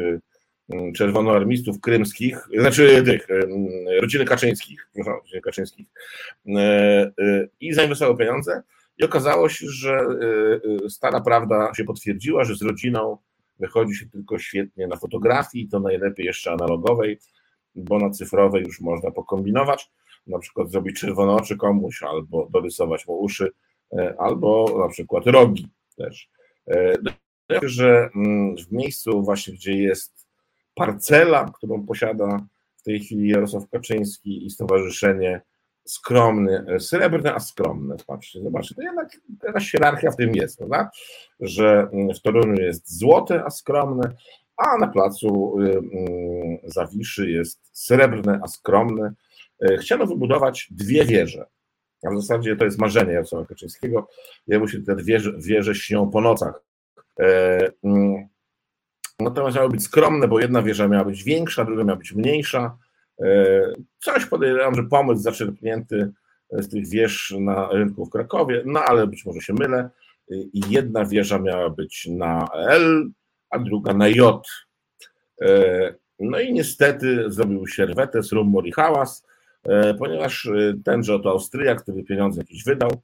[0.95, 3.27] czerwonoarmistów krymskich, znaczy tych
[4.01, 5.87] rodziny Kaczyńskich, rodziny Kaczyńskich
[6.47, 6.59] e,
[7.19, 8.63] e, i zainwestował pieniądze
[8.97, 9.99] i okazało się, że
[10.85, 13.17] e, stara prawda się potwierdziła, że z rodziną
[13.59, 17.19] wychodzi się tylko świetnie na fotografii, to najlepiej jeszcze analogowej,
[17.75, 19.91] bo na cyfrowej już można pokombinować,
[20.27, 23.51] na przykład zrobić czerwone oczy komuś, albo dorysować mu uszy,
[24.17, 26.29] albo na przykład rogi też.
[26.67, 26.97] E,
[27.63, 30.16] że mm, w miejscu właśnie, gdzie jest
[30.77, 35.41] parcela, którą posiada w tej chwili Jarosław Kaczyński i Stowarzyszenie
[35.85, 37.95] skromny, srebrny, a skromny.
[38.07, 40.89] Patrzcie, zobaczcie, to jednak jakaś hierarchia w tym jest, prawda?
[41.39, 44.11] Że w Toruniu jest złoty, a skromny,
[44.57, 45.57] a na placu
[46.63, 49.13] Zawiszy jest srebrny, a skromny.
[49.79, 51.45] Chciano wybudować dwie wieże.
[52.07, 54.07] A w zasadzie to jest marzenie Jarosława Kaczyńskiego.
[54.47, 56.63] Jemu się te wieże, wieże śnią po nocach.
[59.29, 62.77] Natomiast miały być skromne, bo jedna wieża miała być większa, druga miała być mniejsza.
[63.21, 66.11] E, coś podejrzewam, że pomysł zaczerpnięty
[66.51, 69.89] z tych wież na rynku w Krakowie, no ale być może się mylę.
[70.29, 73.09] I jedna wieża miała być na L,
[73.49, 74.47] a druga na J.
[75.41, 79.25] E, no i niestety zrobił sierwetę, rumor i hałas,
[79.63, 80.49] e, ponieważ
[80.85, 83.01] tenże oto Austriak, który pieniądze jakieś wydał,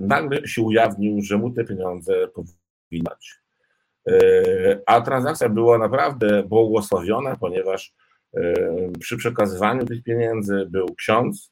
[0.00, 2.54] nagle się ujawnił, że mu te pieniądze powinny
[2.92, 3.40] dać.
[4.86, 7.94] A transakcja była naprawdę błogosławiona, ponieważ
[9.00, 11.50] przy przekazywaniu tych pieniędzy był ksiądz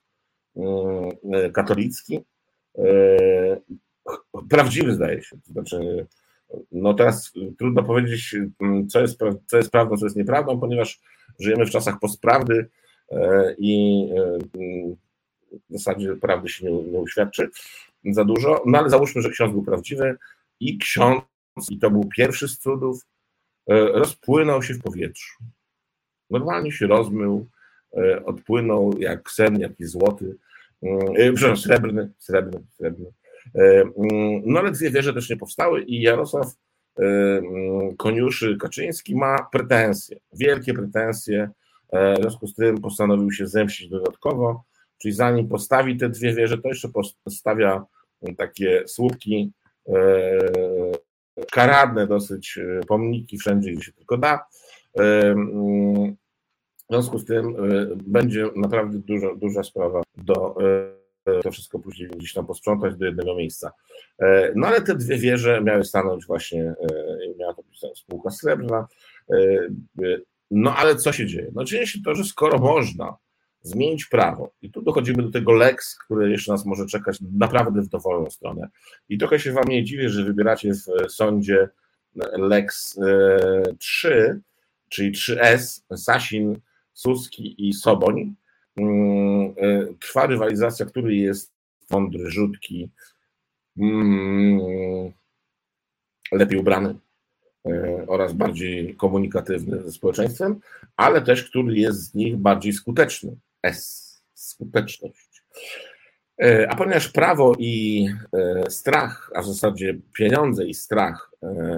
[1.53, 2.20] katolicki,
[4.51, 6.07] prawdziwy zdaje się, znaczy
[6.72, 8.36] no teraz trudno powiedzieć,
[8.90, 11.01] co jest, co jest prawdą, co jest nieprawdą, ponieważ
[11.38, 12.68] żyjemy w czasach postprawdy
[13.59, 14.09] i
[15.70, 17.51] w zasadzie prawdy się nie, nie uświadczy
[18.05, 20.16] za dużo, no ale załóżmy, że ksiądz był prawdziwy
[20.61, 21.22] i ksiądz,
[21.70, 23.06] i to był pierwszy z cudów,
[23.94, 25.44] rozpłynął się w powietrzu.
[26.30, 27.46] Normalnie się rozmył,
[27.96, 30.36] e, odpłynął jak sen, jakiś złoty,
[30.82, 33.06] e, przepraszam, srebrny, srebrny, srebrny.
[33.54, 36.46] E, mm, no ale dwie wieże też nie powstały i Jarosław
[36.98, 41.50] mm, Koniuszy Kaczyński ma pretensje, wielkie pretensje,
[41.92, 44.64] w związku z tym postanowił się zemścić dodatkowo,
[44.98, 46.88] czyli zanim postawi te dwie wieże, to jeszcze
[47.24, 47.84] postawia
[48.36, 49.52] takie słupki
[51.66, 54.46] karadne dosyć pomniki wszędzie, gdzie się tylko da,
[54.96, 57.56] w związku z tym
[57.96, 60.56] będzie naprawdę duża, duża sprawa do
[61.42, 63.72] to wszystko później gdzieś tam posprzątać do jednego miejsca.
[64.54, 66.74] No ale te dwie wieże miały stanąć właśnie,
[67.38, 68.86] miała to być spółka srebrna.
[70.50, 71.50] No ale co się dzieje?
[71.54, 73.16] No dzieje się to, że skoro można
[73.62, 77.88] zmienić prawo, i tu dochodzimy do tego lex, który jeszcze nas może czekać naprawdę w
[77.88, 78.68] dowolną stronę.
[79.09, 81.68] I trochę się wam nie dziwię, że wybieracie w sądzie
[82.32, 82.98] lex
[83.78, 84.40] 3,
[84.88, 86.61] czyli 3S, Sasin,
[86.92, 88.34] Suski i Soboń.
[88.76, 91.52] Mm, e, trwa rywalizacja, który jest
[91.90, 92.90] mądry, rzutki,
[93.78, 95.12] mm,
[96.32, 96.94] lepiej ubrany
[97.66, 100.61] e, oraz bardziej komunikatywny ze społeczeństwem,
[100.96, 103.36] ale też który jest z nich bardziej skuteczny.
[103.62, 105.42] S, skuteczność.
[106.42, 108.06] E, a ponieważ prawo i
[108.68, 111.30] strach, a w zasadzie pieniądze i strach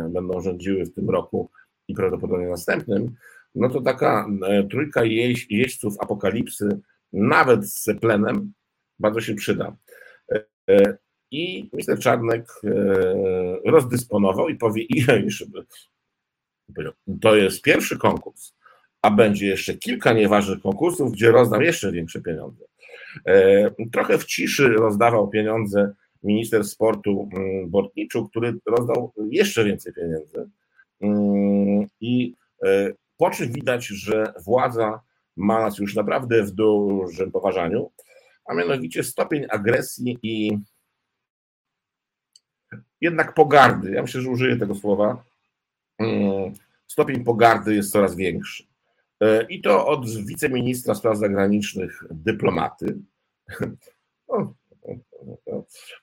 [0.08, 1.50] będą rządziły w tym roku
[1.88, 3.16] i prawdopodobnie następnym,
[3.54, 6.80] no to taka e, trójka jeź, jeźdźców apokalipsy,
[7.12, 8.52] nawet z plenem,
[8.98, 9.76] bardzo się przyda.
[10.32, 10.98] E, e,
[11.30, 12.52] I minister Czarnek
[13.64, 15.44] rozdysponował i powie, ile już
[17.20, 18.54] to jest pierwszy konkurs,
[19.02, 22.64] a będzie jeszcze kilka nieważnych konkursów, gdzie rozdam jeszcze większe pieniądze.
[23.92, 25.92] Trochę w ciszy rozdawał pieniądze
[26.22, 30.50] minister sportu mm, Bortniczu, który rozdał jeszcze więcej pieniędzy.
[31.00, 32.34] Mm, I
[33.16, 35.00] po czym widać, że władza
[35.36, 37.90] ma nas już naprawdę w dużym poważaniu,
[38.44, 40.58] a mianowicie stopień agresji i
[43.00, 43.90] jednak pogardy.
[43.90, 45.24] Ja myślę, że użyję tego słowa.
[45.98, 46.52] Mm,
[46.86, 48.69] stopień pogardy jest coraz większy.
[49.20, 52.98] E, I to od wiceministra spraw zagranicznych dyplomaty.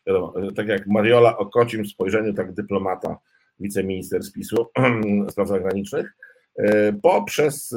[0.07, 3.17] wiadomo, tak jak Mariola o kocim spojrzeniu, tak dyplomata,
[3.59, 4.67] wiceminister spisu
[5.31, 6.13] spraw zagranicznych
[6.57, 7.75] E, poprzez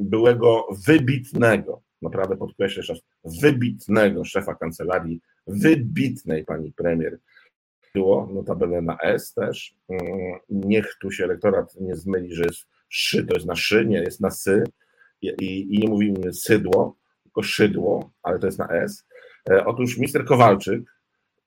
[0.00, 3.02] byłego wybitnego, naprawdę podkreślę jeszcze raz,
[3.40, 7.18] wybitnego szefa kancelarii, wybitnej pani premier,
[7.94, 9.76] było notabene na S też.
[9.88, 13.98] Mm, niech tu się elektorat nie zmyli, że jest szy, to jest na szy, nie,
[13.98, 14.64] jest na sy
[15.22, 19.06] i, i nie mówimy sydło, tylko szydło, ale to jest na S.
[19.50, 20.98] E, otóż minister Kowalczyk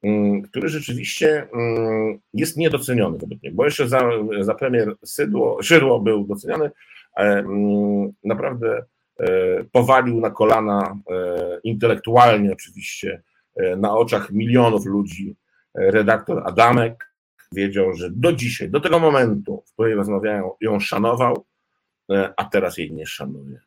[0.03, 5.99] Mm, który rzeczywiście mm, jest niedoceniony według mnie, bo jeszcze za, za premier Sydło, Szydło
[5.99, 6.71] był doceniany,
[7.15, 8.83] mm, naprawdę
[9.19, 13.21] e, powalił na kolana e, intelektualnie oczywiście
[13.77, 15.35] na oczach milionów ludzi
[15.75, 17.10] redaktor Adamek
[17.51, 21.45] wiedział, że do dzisiaj, do tego momentu, w którym rozmawiają, ją szanował,
[22.37, 23.59] a teraz jej nie szanuje.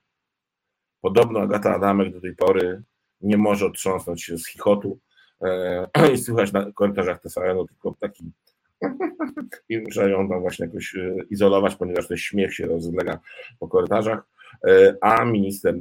[1.01, 2.83] Podobno Agata Adamek do tej pory
[3.21, 4.99] nie może otrząsnąć się z chichotu,
[5.45, 8.33] E, i słychać na korytarzach TVN-u tylko taki
[9.69, 13.21] i muszę ją tam właśnie jakoś e, izolować, ponieważ ten śmiech się rozlega
[13.59, 14.27] po korytarzach,
[14.67, 15.75] e, a minister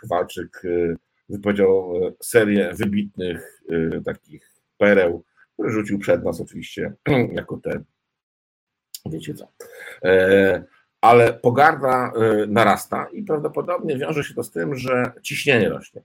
[0.00, 0.62] Kowalczyk
[1.28, 3.62] wypowiedział serię wybitnych
[4.04, 5.24] takich pereł,
[5.56, 6.92] które rzucił przed nas oczywiście
[7.32, 7.80] jako te,
[9.06, 9.48] wiecie co.
[11.00, 12.12] Ale pogarda
[12.48, 16.02] narasta i prawdopodobnie wiąże się to z tym, że ciśnienie rośnie.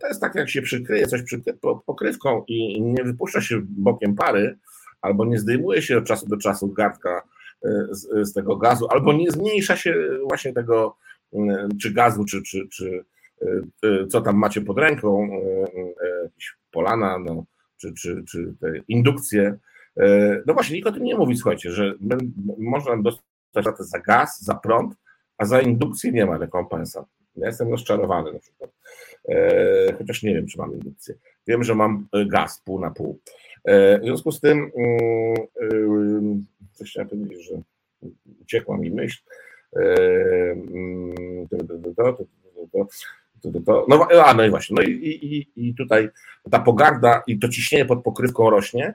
[0.00, 1.22] To jest tak, jak się przykryje coś
[1.86, 4.58] pokrywką i nie wypuszcza się bokiem pary,
[5.00, 7.22] albo nie zdejmuje się od czasu do czasu gardka
[7.90, 9.94] z, z tego gazu, albo nie zmniejsza się
[10.28, 10.96] właśnie tego
[11.82, 13.04] czy gazu, czy, czy, czy
[14.08, 15.28] co tam macie pod ręką,
[16.24, 17.44] jakieś polana, no,
[17.80, 19.58] czy, czy, czy te indukcje.
[20.46, 21.94] No właśnie, nikt o tym nie mówi, słuchajcie, że
[22.58, 22.96] można
[23.54, 24.94] dostać za gaz, za prąd,
[25.38, 27.06] a za indukcję nie ma rekompensat.
[27.36, 28.70] Ja jestem rozczarowany na przykład.
[29.98, 31.14] Chociaż nie wiem, czy mam indukcję.
[31.46, 33.18] Wiem, że mam gaz pół na pół.
[33.66, 34.70] W związku z tym,
[36.72, 37.62] coś chciałem powiedzieć, że
[38.40, 39.22] uciekła mi myśl.
[43.88, 44.76] No, a, no i właśnie.
[44.76, 46.08] No i, i, i tutaj
[46.50, 48.94] ta pogarda i to ciśnienie pod pokrywką rośnie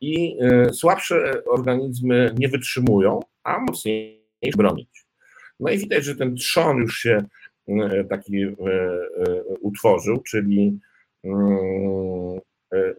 [0.00, 0.36] i
[0.72, 5.06] słabsze organizmy nie wytrzymują, a mocniejsze bronić.
[5.60, 7.24] No i widać, że ten trzon już się
[8.08, 8.46] taki
[9.60, 10.78] utworzył, czyli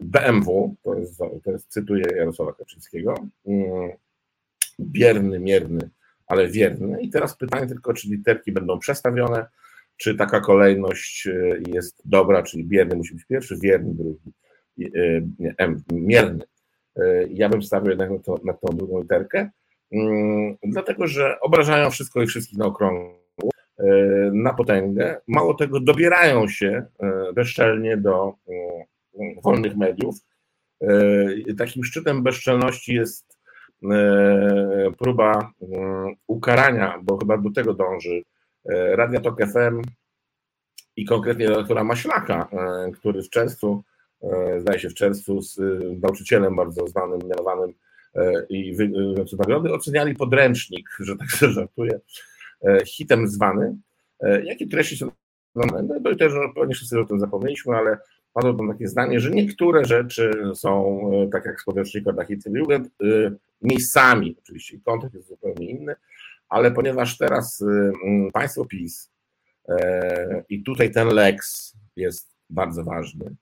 [0.00, 3.14] BMW, to jest, to jest cytuję Jarosława Kaczyńskiego,
[4.80, 5.90] bierny, mierny,
[6.26, 7.00] ale wierny.
[7.00, 9.46] I teraz pytanie tylko, czy literki będą przestawione,
[10.02, 14.32] czy taka kolejność e, jest dobra, czyli bierny musi być pierwszy, wierny drugi,
[14.80, 15.22] e,
[15.58, 16.44] M, mierny.
[16.96, 19.50] E, ja bym stawił jednak na, to, na tą drugą literkę,
[19.92, 23.22] mm, dlatego że obrażają wszystko i wszystkich na okrągło,
[24.32, 25.20] na potęgę.
[25.28, 26.84] Mało tego, dobierają się
[27.34, 28.34] bezczelnie do
[29.42, 30.16] wolnych mediów.
[31.58, 33.38] Takim szczytem bezczelności jest
[34.98, 38.22] próba mm, ukarania, bo chyba do tego dąży
[38.94, 39.82] Radia Tok FM
[40.96, 43.82] i konkretnie redaktora Maślaka, e, który w czerwcu,
[44.58, 45.58] zdaje się w czerwcu z
[46.02, 47.74] nauczycielem bardzo znanym, mianowanym
[48.48, 48.74] i
[49.14, 52.00] znaczy nagrody oceniali podręcznik, że tak się żartuję,
[52.86, 53.76] hitem zwany.
[54.44, 55.10] Jakie treści są
[55.54, 57.98] no i też pewnie wszyscy o tym zapomnieliśmy, ale
[58.32, 61.00] padło tam takie zdanie, że niektóre rzeczy są,
[61.32, 62.88] tak jak z podręcznika dla Hitlerjugend,
[63.62, 65.94] miejscami, oczywiście kontekst jest zupełnie inny,
[66.52, 69.10] ale ponieważ teraz y, mm, państwo PiS
[69.68, 73.36] e, i tutaj ten Lex jest bardzo ważny,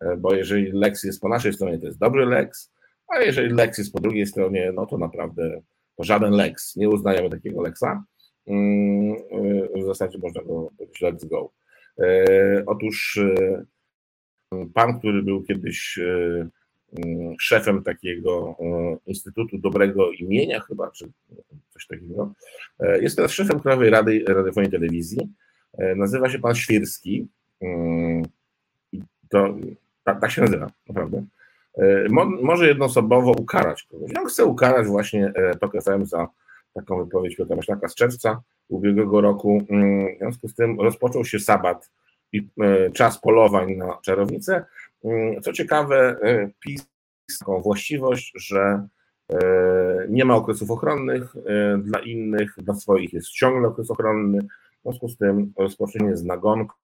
[0.00, 2.72] e, bo jeżeli Lex jest po naszej stronie, to jest dobry Lex,
[3.08, 5.60] a jeżeli Lex jest po drugiej stronie, no to naprawdę
[5.96, 8.04] to żaden Lex, nie uznajemy takiego Lexa.
[8.46, 9.12] Mm,
[9.76, 11.52] y, w zasadzie można go powiedzieć Let's go.
[12.00, 13.20] E, otóż
[14.74, 15.98] pan, który był kiedyś
[17.40, 21.08] szefem takiego e, Instytutu Dobrego Imienia chyba, czy
[21.70, 22.32] coś takiego.
[22.80, 25.28] E, jest teraz szefem Krajowej Rady Radiofonii i Telewizji.
[25.78, 27.26] E, nazywa się pan Świerski.
[27.60, 28.22] Mm,
[29.28, 29.54] to,
[30.04, 31.24] tak, tak się nazywa, naprawdę.
[32.10, 34.12] Mo, może jednoosobowo ukarać kogoś.
[34.12, 36.28] Ja chcę ukarać właśnie TOK FM za
[36.74, 39.62] taką wypowiedź Piotra Maślaka z czerwca ubiegłego roku.
[39.70, 41.90] Mm, w związku z tym rozpoczął się sabat
[42.32, 42.48] i
[42.92, 44.64] czas polowań na czarownicę.
[45.04, 46.86] Mm, co ciekawe, e, PiS
[47.38, 48.88] taką właściwość, że
[49.32, 54.38] e, nie ma okresów ochronnych e, dla innych, dla swoich jest ciągle okres ochronny,
[54.78, 56.74] w związku z tym rozpoczęcie z nagonką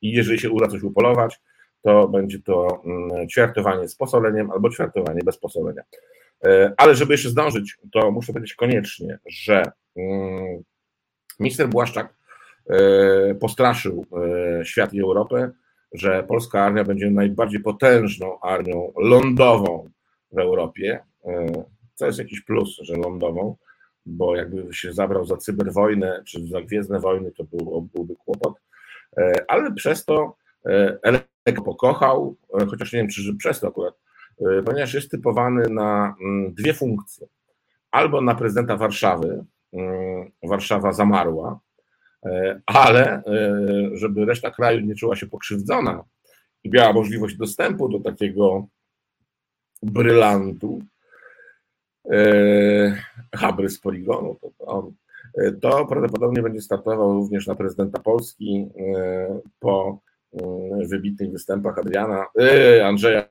[0.00, 1.40] i jeżeli się uda coś upolować,
[1.82, 5.82] to będzie to mm, ćwiartowanie z posoleniem albo ćwiartowanie bez posolenia.
[6.76, 9.62] Ale żeby jeszcze zdążyć, to muszę powiedzieć koniecznie, że
[9.96, 10.62] mm,
[11.40, 12.14] minister Błaszczak
[13.40, 14.06] postraszył
[14.64, 15.50] świat i Europę,
[15.92, 19.90] że polska armia będzie najbardziej potężną armią lądową
[20.32, 21.00] w Europie.
[21.98, 23.56] To jest jakiś plus, że lądową,
[24.06, 28.54] bo jakby się zabrał za cyberwojnę czy za gwiezdne wojny, to był, byłby kłopot.
[29.48, 30.36] Ale przez to
[31.02, 32.36] Elek pokochał,
[32.70, 33.94] chociaż nie wiem, czy przez to akurat,
[34.64, 37.26] ponieważ jest typowany na mm, dwie funkcje.
[37.90, 41.67] Albo na prezydenta Warszawy, mm, Warszawa zamarła, E,
[42.66, 43.22] ale e,
[43.92, 46.04] żeby reszta kraju nie czuła się pokrzywdzona
[46.64, 48.66] i miała możliwość dostępu do takiego
[49.82, 50.82] brylantu,
[52.10, 53.02] e,
[53.34, 54.90] Habry z poligonu, to,
[55.60, 58.68] to, prawdopodobnie będzie startował również na prezydenta Polski
[59.60, 59.98] po
[60.88, 62.26] wybitnych występach Adriana,
[62.84, 63.28] Andrzeja,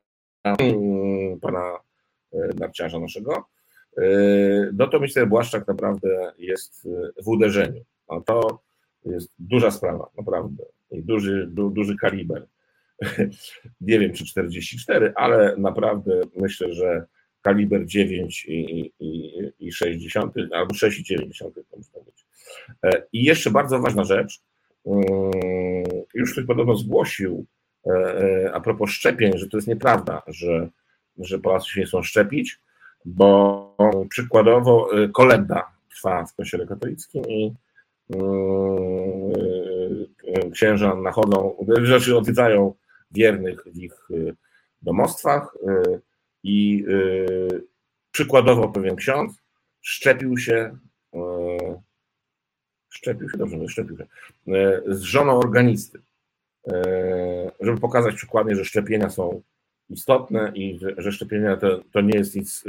[1.42, 1.80] pana
[2.56, 3.46] narciarza naszego.
[4.74, 6.88] No to minister Błaszczak naprawdę jest
[7.24, 7.84] w uderzeniu.
[8.08, 8.60] A to
[9.12, 10.64] jest duża sprawa, naprawdę.
[10.92, 12.48] I duży, du, duży kaliber.
[13.82, 17.06] Nie wiem, czy 44, ale naprawdę myślę, że
[17.42, 22.26] kaliber 9 i, i, i 60, albo 6,9 to może być.
[22.84, 24.42] E, I jeszcze bardzo ważna rzecz.
[26.14, 27.46] już ktoś podobno zgłosił
[28.54, 30.70] a propos szczepień, że to jest nieprawda, że,
[31.20, 32.60] że Polacy się nie chcą szczepić,
[33.06, 33.76] bo
[34.10, 37.54] przykładowo kolenda trwa w Kościele katolickim i
[40.52, 42.74] księża nachodzą, rzeczy odwiedzają
[43.12, 44.08] wiernych w ich
[44.82, 45.58] domostwach
[46.44, 46.86] i
[48.12, 49.42] przykładowo pewien ksiądz
[49.82, 50.78] szczepił się,
[52.90, 54.06] szczepił się, dobrze, szczepił się,
[54.88, 56.02] z żoną organisty,
[57.60, 59.42] żeby pokazać przykładnie, że szczepienia są
[59.90, 62.64] istotne i że, że szczepienia to, to nie jest nic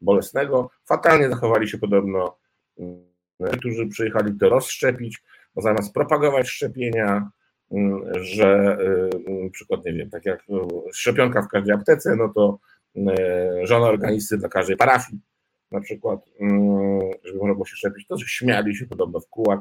[0.00, 0.70] bolesnego.
[0.84, 2.36] Fatalnie zachowali się podobno
[3.58, 5.22] którzy przyjechali to rozszczepić,
[5.56, 7.30] zamiast propagować szczepienia,
[8.20, 8.78] że
[9.44, 10.44] na przykład, nie wiem, tak jak
[10.92, 12.58] szczepionka w każdej aptece, no to
[13.62, 15.20] żona organisty dla każdej parafii
[15.74, 19.60] na przykład, mm, żeby można było się szczepić, to śmiali się podobno w kółak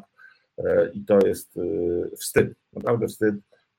[0.57, 1.59] e, i to jest
[2.17, 3.36] wstyd, naprawdę wstyd.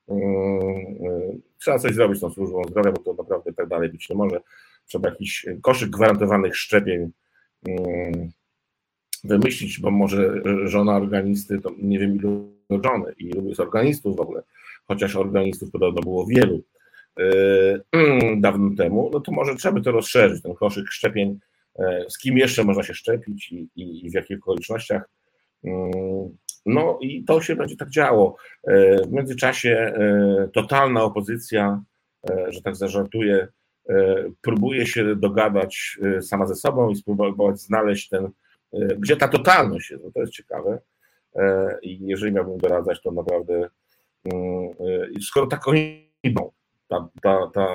[0.07, 4.15] Mm, trzeba coś zrobić z tą służbą zdrowia, bo to naprawdę tak dalej być nie
[4.15, 4.41] może.
[4.85, 7.11] Trzeba jakiś koszyk gwarantowanych szczepień
[7.67, 8.31] mm,
[9.27, 12.49] wymyślić, bo może żona organisty, to nie wiem ilu
[12.83, 14.41] żony i ilu jest organistów w ogóle,
[14.87, 16.61] chociaż organistów podobno było wielu
[18.37, 21.39] dawno temu, no to może trzeba by to rozszerzyć, ten koszyk szczepień
[21.79, 25.09] E, z kim jeszcze można się szczepić i, i, w jakich okolicznościach.
[25.63, 28.35] Mm, no i to się będzie tak działo.
[28.63, 31.81] E, w międzyczasie e, totalna opozycja,
[32.47, 33.47] że tak zażartuję,
[34.41, 38.29] próbuje się dogadać sama ze sobą i spróbować znaleźć ten,
[38.73, 40.79] gdzie ta totalność jest, no to jest ciekawe.
[41.81, 43.69] I jeżeli miałbym doradzać, to naprawdę
[44.25, 44.69] mm,
[45.21, 45.71] skoro taką
[46.87, 47.67] ta, ta, ta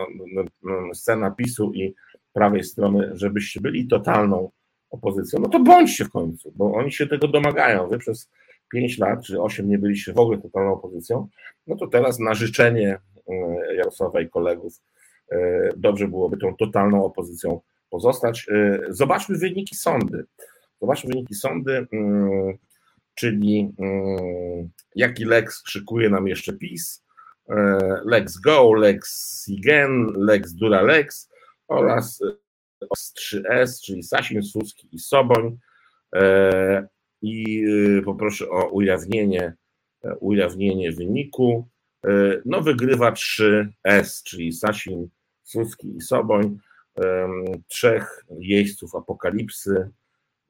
[0.95, 1.95] scena PiSu i
[2.32, 4.51] prawej strony, żebyście byli totalną
[4.91, 7.88] opozycją, no to bądźcie w końcu, bo oni się tego domagają.
[7.88, 8.30] Wy przez
[8.72, 11.28] 5 lat czy 8 nie byliście w ogóle totalną opozycją,
[11.66, 14.80] no to teraz na życzenie e, Jarosława i kolegów
[15.32, 17.61] e, dobrze byłoby tą totalną opozycją
[17.91, 18.47] pozostać.
[18.49, 20.24] E, zobaczmy wyniki sądy.
[20.81, 22.59] Zobaczmy wyniki sądy, mm,
[23.14, 27.05] czyli mm, jaki Lex szykuje nam jeszcze PiS,
[28.05, 31.31] Lex Go, Lex Sigen, Lex Dura Lex,
[31.68, 32.20] oraz
[32.89, 35.59] OS 3S, czyli Sasin, Suski i Soboń.
[36.14, 36.89] E,
[37.22, 37.64] I
[38.05, 39.55] poproszę o ujawnienie,
[40.05, 41.68] e, ujawnienie wyniku.
[42.07, 42.11] E,
[42.45, 45.09] no wygrywa 3S, czyli Sasin,
[45.43, 46.59] Suski i Soboń,
[47.68, 49.91] trzech jeźdźców apokalipsy.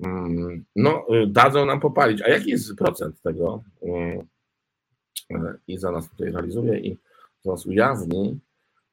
[0.04, 2.22] Mm, no, y, dadzą nam popalić.
[2.22, 3.62] A jaki jest procent tego?
[3.82, 4.26] Mm,
[5.68, 6.96] I za nas tutaj realizuje i
[7.44, 8.40] za nas ujawni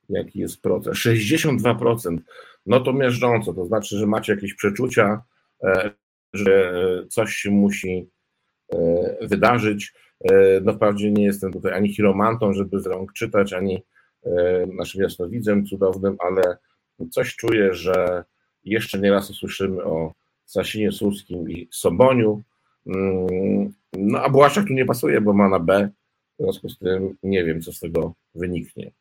[0.10, 0.96] jaki jest procent.
[0.96, 2.18] 62%.
[2.66, 5.22] No to miażdżąco, to znaczy, że macie jakieś przeczucia,
[5.64, 5.92] e,
[6.34, 6.74] że
[7.10, 8.10] coś się musi
[8.74, 9.94] e, wydarzyć.
[10.24, 13.84] E, no wprawdzie nie jestem tutaj ani chiromantą, żeby z rąk czytać, ani
[14.78, 16.58] naszym jasnowidzem cudownym, ale
[17.12, 18.24] coś czuję, że
[18.64, 20.14] jeszcze nie raz usłyszymy o
[20.48, 22.42] Sasinie Suskim i Soboniu.
[22.86, 25.90] Mm, no a Błaszczak tu nie pasuje, bo ma na B,
[26.40, 28.92] w związku z tym nie wiem, co z tego wyniknie.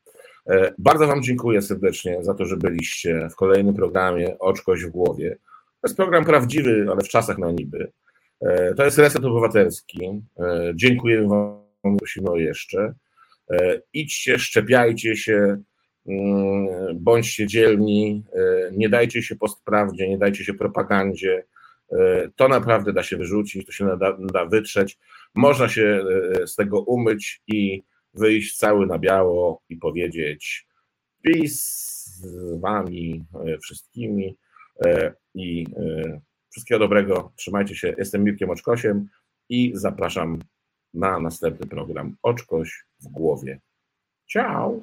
[0.47, 5.39] E, bardzo Wam dziękuję serdecznie za to, że byliście w kolejnym programie Oczkość w głowie.
[5.81, 7.93] To jest program prawdziwy, ale w czasach na niby.
[8.41, 10.23] E, to jest Reset Obywatelski.
[10.39, 12.95] E, dziękuję Wam, prosimy jeszcze.
[13.93, 15.57] Idźcie, szczepiajcie się,
[16.95, 18.25] bądźcie dzielni,
[18.73, 21.45] nie dajcie się postprawdzie, nie dajcie się propagandzie.
[22.37, 24.99] To naprawdę da się wyrzucić, to się da, da wytrzeć.
[25.35, 26.05] Można się
[26.47, 27.83] z tego umyć i
[28.15, 30.67] wyjść cały na biało i powiedzieć
[31.23, 31.87] PiS
[32.17, 34.37] z wami e, wszystkimi
[34.85, 39.09] e, i e, wszystkiego dobrego, trzymajcie się, jestem Mirkiem Oczkosiem
[39.49, 40.39] i zapraszam
[40.95, 43.61] na następny program Oczkoś w głowie.
[44.27, 44.81] Ciao!